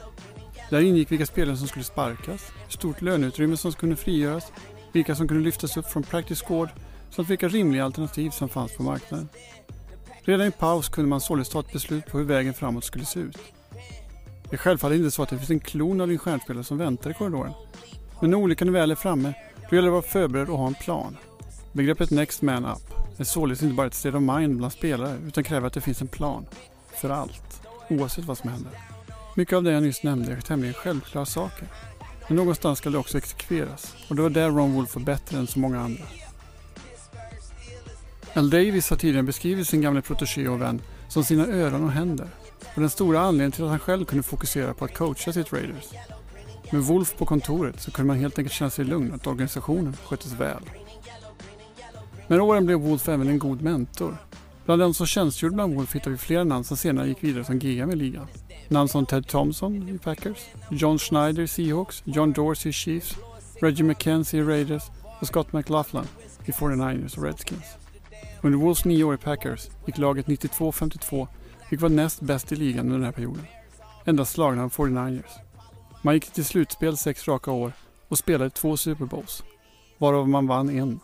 Där 0.70 0.80
ingick 0.80 1.12
vilka 1.12 1.26
spelare 1.26 1.56
som 1.56 1.68
skulle 1.68 1.84
sparkas, 1.84 2.52
hur 2.64 2.72
stort 2.72 3.02
löneutrymme 3.02 3.56
som 3.56 3.72
kunde 3.72 3.96
frigöras, 3.96 4.52
vilka 4.92 5.14
som 5.14 5.28
kunde 5.28 5.44
lyftas 5.44 5.76
upp 5.76 5.86
från 5.86 6.02
practice 6.02 6.42
squad 6.42 6.68
samt 7.10 7.28
vilka 7.28 7.48
rimliga 7.48 7.84
alternativ 7.84 8.30
som 8.30 8.48
fanns 8.48 8.76
på 8.76 8.82
marknaden. 8.82 9.28
Redan 10.22 10.46
i 10.46 10.50
paus 10.50 10.88
kunde 10.88 11.08
man 11.08 11.20
således 11.20 11.48
ta 11.48 11.60
ett 11.60 11.72
beslut 11.72 12.06
på 12.06 12.18
hur 12.18 12.24
vägen 12.24 12.54
framåt 12.54 12.84
skulle 12.84 13.04
se 13.04 13.20
ut. 13.20 13.38
Det 14.50 14.56
är 14.56 14.58
självfallet 14.58 14.98
inte 14.98 15.10
så 15.10 15.22
att 15.22 15.28
det 15.28 15.36
finns 15.38 15.50
en 15.50 15.60
klon 15.60 16.00
av 16.00 16.08
din 16.08 16.18
stjärnspelare 16.18 16.64
som 16.64 16.78
väntar 16.78 17.10
i 17.10 17.14
korridoren. 17.14 17.52
Men 18.20 18.30
när 18.30 18.38
olyckan 18.38 18.72
väl 18.72 18.90
är 18.90 18.94
framme, 18.94 19.34
då 19.70 19.76
gäller 19.76 19.90
det 19.90 19.98
att 19.98 20.04
vara 20.04 20.12
förberedd 20.12 20.48
och 20.48 20.58
ha 20.58 20.66
en 20.66 20.74
plan. 20.74 21.16
Begreppet 21.72 22.10
Next 22.10 22.42
Man 22.42 22.64
Up 22.64 23.20
är 23.20 23.24
således 23.24 23.62
inte 23.62 23.74
bara 23.74 23.86
ett 23.86 23.94
state 23.94 24.16
of 24.16 24.22
mind 24.22 24.56
bland 24.56 24.72
spelare 24.72 25.18
utan 25.26 25.44
kräver 25.44 25.66
att 25.66 25.72
det 25.72 25.80
finns 25.80 26.00
en 26.00 26.08
plan. 26.08 26.46
För 27.00 27.10
allt. 27.10 27.62
Oavsett 27.90 28.24
vad 28.24 28.38
som 28.38 28.50
händer. 28.50 28.72
Mycket 29.36 29.56
av 29.56 29.62
det 29.62 29.72
jag 29.72 29.82
nyss 29.82 30.02
nämnde 30.02 30.32
är 30.32 30.40
tämligen 30.40 30.74
självklara 30.74 31.26
saker. 31.26 31.68
Men 32.28 32.36
någonstans 32.36 32.78
ska 32.78 32.90
det 32.90 32.98
också 32.98 33.18
exekveras 33.18 33.94
och 34.08 34.16
det 34.16 34.22
var 34.22 34.30
där 34.30 34.50
Ron 34.50 34.74
Wolf 34.74 34.94
var 34.94 35.02
bättre 35.02 35.38
än 35.38 35.46
så 35.46 35.58
många 35.58 35.80
andra. 35.80 36.04
Al 38.34 38.50
Davis 38.50 38.90
har 38.90 38.96
tidigare 38.96 39.22
beskrivit 39.22 39.68
sin 39.68 39.80
gamla 39.80 40.02
protegé 40.02 40.48
och 40.48 40.60
vän 40.60 40.82
som 41.08 41.24
sina 41.24 41.46
öron 41.46 41.84
och 41.84 41.92
händer 41.92 42.28
och 42.74 42.80
den 42.80 42.90
stora 42.90 43.20
anledningen 43.20 43.52
till 43.52 43.64
att 43.64 43.70
han 43.70 43.78
själv 43.78 44.04
kunde 44.04 44.22
fokusera 44.22 44.74
på 44.74 44.84
att 44.84 44.94
coacha 44.94 45.32
sitt 45.32 45.52
Raiders. 45.52 45.84
Med 46.72 46.82
Wolf 46.82 47.16
på 47.16 47.26
kontoret 47.26 47.80
så 47.80 47.90
kunde 47.90 48.06
man 48.06 48.16
helt 48.16 48.38
enkelt 48.38 48.54
känna 48.54 48.70
sig 48.70 48.84
lugn 48.84 49.14
att 49.14 49.26
organisationen 49.26 49.96
sköttes 50.04 50.32
väl. 50.32 50.62
Med 52.26 52.40
åren 52.40 52.66
blev 52.66 52.78
Wolf 52.78 53.08
även 53.08 53.28
en 53.28 53.38
god 53.38 53.62
mentor. 53.62 54.16
Bland 54.64 54.82
de 54.82 54.94
som 54.94 55.06
tjänstgjorde 55.06 55.54
bland 55.54 55.74
Wolf 55.74 55.94
hittar 55.94 56.10
vi 56.10 56.16
flera 56.16 56.44
namn 56.44 56.64
som 56.64 56.76
senare 56.76 57.08
gick 57.08 57.24
vidare 57.24 57.44
som 57.44 57.58
GM 57.58 57.90
i 57.90 57.96
ligan. 57.96 58.26
Namn 58.68 58.88
som 58.88 59.06
Ted 59.06 59.26
Thompson 59.26 59.88
i 59.88 59.98
Packers, 59.98 60.38
John 60.70 60.98
Schneider 60.98 61.42
i 61.42 61.48
Seahawks, 61.48 62.02
John 62.04 62.32
Dorsey 62.32 62.70
i 62.70 62.72
Chiefs, 62.72 63.16
Reggie 63.60 63.84
McKenzie 63.84 64.40
i 64.40 64.42
Raiders 64.42 64.82
och 65.20 65.26
Scott 65.26 65.52
McLaughlin 65.52 66.04
i 66.44 66.50
49ers 66.50 67.18
och 67.18 67.24
Redskins. 67.24 67.64
Under 68.42 68.58
Wolves 68.58 68.84
nio 68.84 69.04
år 69.04 69.14
i 69.14 69.18
Packers 69.18 69.68
gick 69.86 69.98
laget 69.98 70.26
92-52, 70.26 71.28
vilket 71.70 71.82
var 71.82 71.88
näst 71.88 72.20
bäst 72.20 72.52
i 72.52 72.56
ligan 72.56 72.84
under 72.84 72.96
den 72.96 73.04
här 73.04 73.12
perioden. 73.12 73.46
Endast 74.04 74.32
slagna 74.32 74.64
av 74.64 74.72
49ers. 74.72 75.49
Man 76.02 76.14
gick 76.14 76.30
till 76.30 76.44
slutspel 76.44 76.96
sex 76.96 77.28
raka 77.28 77.50
år 77.50 77.72
och 78.08 78.18
spelade 78.18 78.50
två 78.50 78.76
Super 78.76 79.04
Bowls, 79.04 79.44
varav 79.98 80.28
man 80.28 80.46
vann 80.46 80.70
en. 80.70 81.00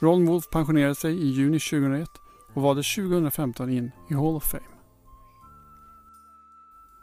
Ron 0.00 0.26
Wolf 0.26 0.50
pensionerade 0.50 0.94
sig 0.94 1.14
i 1.14 1.26
juni 1.26 1.60
2001 1.60 2.08
och 2.54 2.62
valdes 2.62 2.94
2015 2.94 3.70
in 3.70 3.90
i 4.10 4.14
Hall 4.14 4.36
of 4.36 4.44
Fame. 4.44 4.64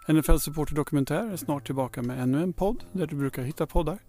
NFL 0.07 0.37
Supporter 0.37 0.75
Dokumentär 0.75 1.31
är 1.31 1.37
snart 1.37 1.65
tillbaka 1.65 2.01
med 2.01 2.23
ännu 2.23 2.43
en 2.43 2.53
podd 2.53 2.83
där 2.91 3.07
du 3.07 3.15
brukar 3.15 3.43
hitta 3.43 3.67
poddar. 3.67 3.99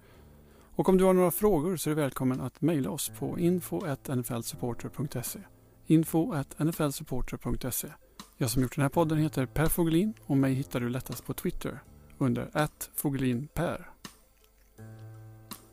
Och 0.74 0.88
om 0.88 0.98
du 0.98 1.04
har 1.04 1.12
några 1.12 1.30
frågor 1.30 1.76
så 1.76 1.90
är 1.90 1.94
du 1.94 2.00
välkommen 2.00 2.40
att 2.40 2.60
mejla 2.60 2.90
oss 2.90 3.12
på 3.18 3.38
info.nflsupporter.se 3.38 5.38
info.nflsupporter.se 5.86 7.88
Jag 8.36 8.50
som 8.50 8.62
gjort 8.62 8.76
den 8.76 8.82
här 8.82 8.88
podden 8.88 9.18
heter 9.18 9.46
Per 9.46 9.66
Fogelin 9.66 10.14
och 10.26 10.36
mig 10.36 10.54
hittar 10.54 10.80
du 10.80 10.88
lättast 10.88 11.26
på 11.26 11.34
Twitter 11.34 11.82
under 12.22 12.68
@fogelinper. 12.94 13.90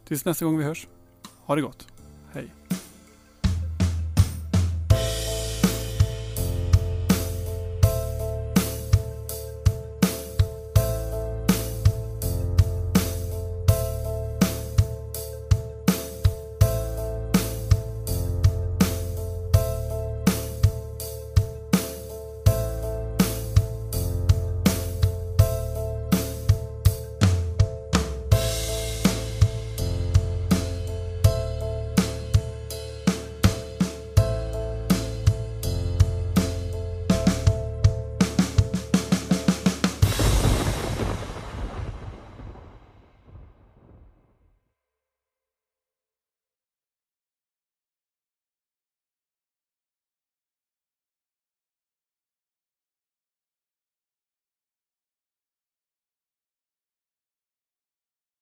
Tills 0.05 0.25
nästa 0.25 0.45
gång 0.45 0.57
vi 0.57 0.63
hörs, 0.63 0.87
ha 1.45 1.55
det 1.55 1.61
gott! 1.61 1.87